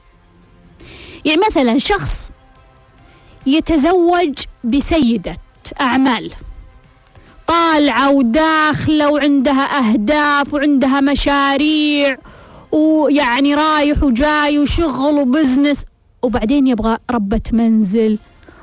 [1.25, 2.31] يعني مثلا شخص
[3.45, 5.37] يتزوج بسيدة
[5.81, 6.31] أعمال.
[7.47, 12.17] طالعة وداخلة وعندها أهداف وعندها مشاريع
[12.71, 15.85] ويعني رايح وجاي وشغل وبزنس.
[16.21, 18.19] وبعدين يبغى ربة منزل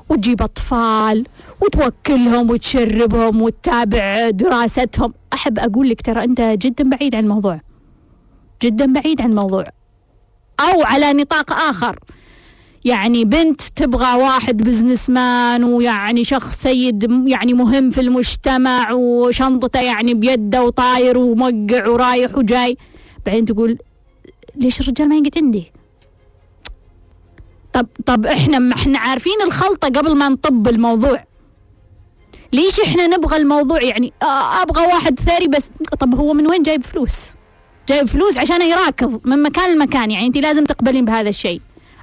[0.08, 1.24] وتجيب أطفال
[1.60, 5.14] وتوكلهم وتشربهم وتتابع دراستهم.
[5.32, 7.60] أحب أقول لك ترى أنت جدا بعيد عن الموضوع.
[8.62, 9.64] جدا بعيد عن الموضوع.
[10.60, 11.98] أو على نطاق آخر.
[12.84, 20.14] يعني بنت تبغى واحد بزنس مان ويعني شخص سيد يعني مهم في المجتمع وشنطته يعني
[20.14, 22.76] بيده وطاير وموقع ورايح وجاي.
[23.26, 23.78] بعدين تقول
[24.56, 25.72] ليش الرجال ما يقعد عندي؟
[27.76, 31.24] طب طب إحنا ما إحنا عارفين الخلطة قبل ما نطب الموضوع.
[32.52, 34.12] ليش إحنا نبغى الموضوع؟ يعني
[34.62, 35.70] أبغى واحد ثري بس.
[36.00, 37.30] طب هو من وين جايب فلوس؟
[37.88, 40.10] جايب فلوس عشان يراكض من مكان لمكان.
[40.10, 41.60] يعني انت لازم تقبلين بهذا الشيء.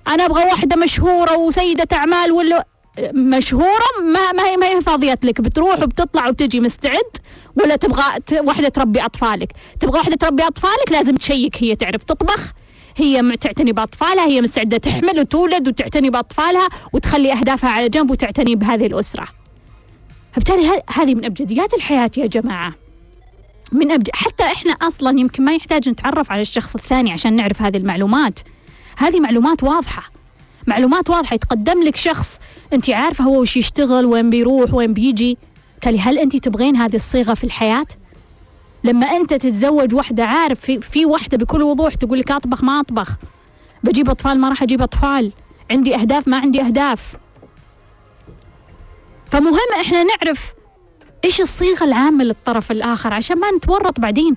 [0.07, 2.65] أنا أبغى واحدة مشهورة وسيدة أعمال ولا
[3.13, 5.41] مشهورة؟ ما ما هي ما هي فاضية لك.
[5.41, 7.17] بتروح وبتطلع وبتجي مستعد؟
[7.55, 8.03] ولا تبغى
[8.33, 12.51] واحدة تربي أطفالك؟ تبغى واحدة تربي أطفالك؟ لازم تشيك هي تعرف تطبخ.
[12.97, 18.85] هي تعتني بأطفالها هي مستعده تحمل وتولد وتعتني بأطفالها وتخلي أهدافها على جنب وتعتني بهذه
[18.85, 19.27] الأسرة.
[20.31, 22.73] فبالتالي هذه من أبجديات الحياة يا جماعة.
[23.71, 24.07] من أبج...
[24.13, 28.39] حتى إحنا أصلا يمكن ما يحتاج نتعرف على الشخص الثاني عشان نعرف هذه المعلومات.
[28.97, 30.03] هذه معلومات واضحة.
[30.67, 32.39] معلومات واضحة يتقدم لك شخص
[32.73, 35.37] أنت عارفة هو وش يشتغل وين بيروح وين بيجي.
[35.73, 37.85] بالتالي هل أنت تبغين هذه الصيغة في الحياة؟
[38.83, 43.09] لما أنت تتزوج واحدة عارف في, في واحدة بكل وضوح تقول لك أطبخ ما أطبخ.
[43.83, 45.31] بجيب أطفال ما راح أجيب أطفال.
[45.71, 47.15] عندي أهداف ما عندي أهداف.
[49.31, 50.53] فمهم إحنا نعرف
[51.25, 54.35] إيش الصيغة العامة للطرف الآخر عشان ما نتورط بعدين.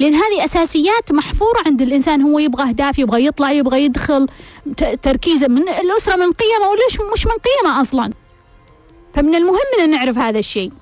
[0.00, 4.26] لأن هذه أساسيات محفورة عند الإنسان هو يبغى أهداف يبغى يطلع يبغى يدخل
[5.02, 8.10] تركيزه من الأسرة من قيمة ولا مش من قيمة أصلا؟
[9.14, 10.72] فمن المهم أن نعرف هذا الشيء.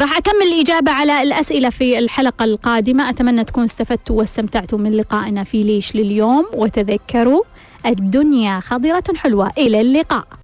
[0.00, 3.10] راح أكمل الإجابة على الأسئلة في الحلقة القادمة.
[3.10, 6.44] أتمنى تكون استفدتوا واستمتعتوا من لقائنا في ليش لليوم.
[6.54, 7.42] وتذكروا
[7.86, 9.52] الدنيا خضرة حلوة.
[9.58, 10.24] إلى اللقاء.